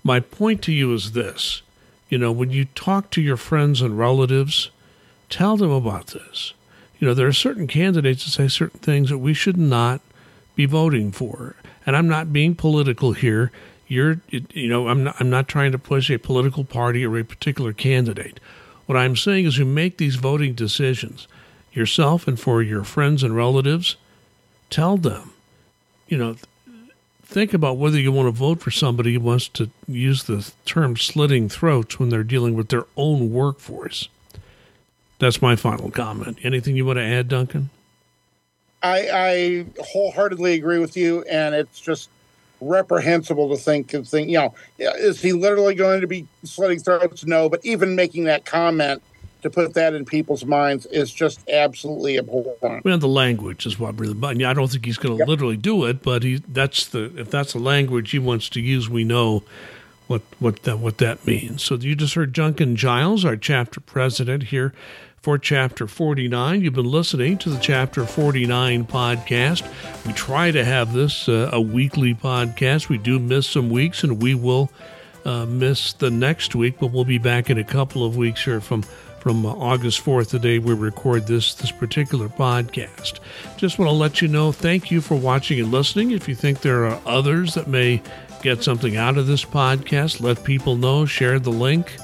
My 0.04 0.20
point 0.20 0.62
to 0.66 0.72
you 0.72 0.94
is 0.94 1.14
this: 1.14 1.64
you 2.08 2.20
know, 2.20 2.32
when 2.32 2.52
you 2.52 2.66
talk 2.66 3.10
to 3.10 3.22
your 3.22 3.36
friends 3.36 3.82
and 3.82 3.98
relatives, 3.98 4.70
tell 5.28 5.58
them 5.58 5.72
about 5.72 6.06
this 6.08 6.54
you 7.04 7.10
know, 7.10 7.14
there 7.14 7.28
are 7.28 7.34
certain 7.34 7.68
candidates 7.68 8.24
that 8.24 8.32
say 8.32 8.48
certain 8.48 8.80
things 8.80 9.10
that 9.10 9.18
we 9.18 9.34
should 9.34 9.58
not 9.58 10.00
be 10.56 10.66
voting 10.66 11.12
for. 11.12 11.58
And 11.86 11.98
I'm 11.98 12.08
not 12.08 12.32
being 12.32 12.56
political 12.56 13.12
here. 13.12 13.52
You're, 13.90 14.22
you 14.30 14.70
know, 14.70 14.88
I'm 14.88 15.04
not, 15.04 15.18
I'm 15.20 15.30
not 15.30 15.50
trying 15.50 15.74
to 15.74 15.78
push 15.78 16.10
a 16.10 16.18
political 16.18 16.64
party 16.64 17.06
or 17.06 17.20
a 17.20 17.26
particular 17.26 17.74
candidate. 17.74 18.40
What 18.86 18.98
I'm 18.98 19.18
saying 19.18 19.44
is, 19.48 19.58
you 19.58 19.66
make 19.66 19.98
these 19.98 20.16
voting 20.16 20.54
decisions 20.54 21.28
yourself 21.74 22.26
and 22.26 22.40
for 22.40 22.62
your 22.62 22.86
friends 22.86 23.22
and 23.22 23.36
relatives. 23.36 23.98
tell 24.70 24.96
them, 24.96 25.34
you 26.08 26.18
know, 26.18 26.38
think 27.26 27.54
about 27.54 27.76
whether 27.76 28.00
you 28.00 28.14
want 28.14 28.28
to 28.28 28.32
vote 28.32 28.62
for 28.62 28.72
somebody 28.72 29.16
who 29.16 29.20
wants 29.20 29.50
to 29.50 29.70
use 29.90 30.24
the 30.24 30.54
term 30.64 30.96
slitting 30.96 31.50
throats 31.50 32.00
when 32.00 32.08
they're 32.08 32.24
dealing 32.24 32.54
with 32.54 32.70
their 32.70 32.86
own 32.96 33.34
workforce. 33.34 34.08
That's 35.24 35.42
my 35.42 35.56
final 35.56 35.90
comment. 35.90 36.38
Anything 36.44 36.76
you 36.76 36.86
want 36.86 36.98
to 36.98 37.04
add, 37.04 37.30
Duncan? 37.30 37.70
I, 38.82 39.08
I 39.10 39.66
wholeheartedly 39.82 40.56
agree 40.56 40.80
with 40.80 40.98
you, 40.98 41.24
and 41.24 41.56
it's 41.56 41.80
just 41.80 42.10
reprehensible 42.60 43.48
to 43.50 43.56
think 43.56 43.94
and 43.94 44.06
think. 44.06 44.28
You 44.28 44.40
know, 44.40 44.56
is 44.78 45.22
he 45.22 45.32
literally 45.32 45.76
going 45.76 46.02
to 46.02 46.08
be 46.08 46.28
slitting 46.44 46.80
throats? 46.80 47.26
No, 47.26 47.48
but 47.48 47.64
even 47.64 47.96
making 47.96 48.26
that 48.26 48.44
comment 48.44 49.02
to 49.44 49.50
put 49.50 49.74
that 49.76 49.94
in 49.94 50.04
people's 50.04 50.44
minds 50.44 50.86
is 50.88 51.14
just 51.14 51.48
absolutely 51.50 52.18
abhorrent. 52.18 52.84
Well, 52.84 52.98
the 52.98 53.08
language 53.08 53.66
is 53.66 53.80
what 53.80 53.98
really. 53.98 54.16
But 54.16 54.44
I 54.44 54.54
don't 54.54 54.70
think 54.70 54.84
he's 54.84 54.98
going 54.98 55.16
to 55.16 55.20
yep. 55.20 55.30
literally 55.30 55.56
do 55.56 55.86
it, 55.86 56.04
but 56.04 56.24
he 56.24 56.42
that's 56.50 56.88
the 56.88 57.18
if 57.18 57.32
that's 57.32 57.54
the 57.54 57.60
language 57.60 58.12
he 58.12 58.20
wants 58.20 58.50
to 58.50 58.60
use, 58.60 58.90
we 58.90 59.06
know 59.06 59.44
what 60.08 60.22
what 60.40 60.64
that 60.64 60.80
what 60.80 60.98
that 60.98 61.26
means. 61.26 61.64
So 61.64 61.76
you 61.76 61.96
just 61.96 62.16
heard 62.16 62.34
Duncan 62.34 62.76
Giles, 62.76 63.24
our 63.24 63.38
chapter 63.38 63.80
president 63.80 64.44
here 64.44 64.74
for 65.24 65.38
Chapter 65.38 65.88
49. 65.88 66.62
You've 66.62 66.74
been 66.74 66.92
listening 66.92 67.38
to 67.38 67.50
the 67.50 67.58
Chapter 67.58 68.06
49 68.06 68.86
podcast. 68.86 69.66
We 70.06 70.12
try 70.12 70.52
to 70.52 70.66
have 70.66 70.92
this 70.92 71.30
uh, 71.30 71.50
a 71.54 71.62
weekly 71.62 72.14
podcast. 72.14 72.90
We 72.90 72.98
do 72.98 73.20
miss 73.20 73.48
some 73.48 73.70
weeks, 73.70 74.04
and 74.04 74.22
we 74.22 74.36
will 74.36 74.70
uh, 75.24 75.46
miss 75.46 75.94
the 75.94 76.12
next 76.12 76.56
week, 76.56 76.76
but 76.78 76.88
we'll 76.88 77.06
be 77.06 77.20
back 77.20 77.50
in 77.50 77.58
a 77.58 77.64
couple 77.64 78.06
of 78.06 78.18
weeks 78.18 78.44
here 78.44 78.60
from 78.60 78.84
from 79.22 79.46
August 79.46 80.04
4th, 80.04 80.32
the 80.32 80.40
day 80.40 80.60
we 80.60 80.74
record 80.74 81.26
this 81.26 81.54
this 81.54 81.72
particular 81.72 82.28
podcast. 82.28 83.22
Just 83.56 83.80
want 83.80 83.88
to 83.88 83.94
let 83.94 84.22
you 84.22 84.28
know, 84.28 84.52
thank 84.52 84.92
you 84.92 85.00
for 85.00 85.16
watching 85.16 85.58
and 85.62 85.72
listening. 85.72 86.12
If 86.12 86.28
you 86.28 86.36
think 86.36 86.60
there 86.60 86.86
are 86.86 87.00
others 87.06 87.54
that 87.54 87.70
may 87.70 88.02
get 88.42 88.62
something 88.62 88.98
out 88.98 89.18
of 89.18 89.28
this 89.28 89.46
podcast, 89.46 90.20
let 90.20 90.44
people 90.44 90.76
know, 90.76 91.06
share 91.06 91.40
the 91.40 91.50
link. 91.50 91.96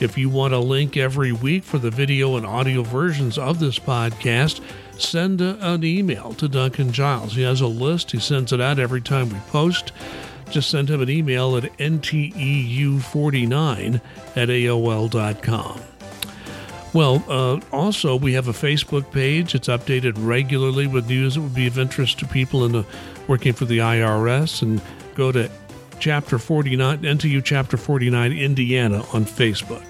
If 0.00 0.18
you 0.18 0.28
want 0.28 0.54
a 0.54 0.58
link 0.58 0.96
every 0.96 1.30
week 1.30 1.62
for 1.62 1.78
the 1.78 1.90
video 1.90 2.36
and 2.36 2.44
audio 2.44 2.82
versions 2.82 3.38
of 3.38 3.60
this 3.60 3.78
podcast, 3.78 4.60
send 4.98 5.40
an 5.40 5.84
email 5.84 6.34
to 6.34 6.48
Duncan 6.48 6.90
Giles. 6.92 7.34
He 7.34 7.42
has 7.42 7.60
a 7.60 7.66
list, 7.66 8.10
he 8.10 8.18
sends 8.18 8.52
it 8.52 8.60
out 8.60 8.80
every 8.80 9.00
time 9.00 9.30
we 9.30 9.38
post. 9.50 9.92
Just 10.50 10.68
send 10.70 10.90
him 10.90 11.00
an 11.00 11.08
email 11.08 11.56
at 11.56 11.64
nteu49 11.78 14.00
at 14.36 14.48
aol.com. 14.48 15.80
Well, 16.92 17.24
uh, 17.28 17.60
also, 17.72 18.14
we 18.14 18.34
have 18.34 18.46
a 18.46 18.52
Facebook 18.52 19.10
page. 19.10 19.56
It's 19.56 19.66
updated 19.68 20.12
regularly 20.16 20.86
with 20.86 21.08
news 21.08 21.34
that 21.34 21.40
would 21.40 21.54
be 21.54 21.66
of 21.66 21.78
interest 21.78 22.20
to 22.20 22.26
people 22.26 22.64
in 22.64 22.70
the, 22.72 22.84
working 23.26 23.52
for 23.52 23.64
the 23.64 23.78
IRS. 23.78 24.62
And 24.62 24.80
go 25.16 25.32
to 25.32 25.50
Chapter 25.98 26.38
49, 26.38 26.98
NTEU 27.02 27.44
Chapter 27.44 27.76
49 27.76 28.32
Indiana 28.32 28.98
on 29.12 29.24
Facebook. 29.24 29.84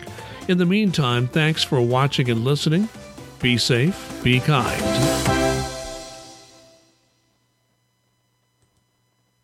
In 0.49 0.59
the 0.59 0.67
meantime, 0.67 1.27
thanks 1.29 1.63
for 1.63 1.81
watching 1.81 2.31
and 2.31 2.45
listening. 2.45 2.89
Be 3.41 3.57
safe, 3.59 4.21
be 4.23 4.41
kind. 4.41 5.44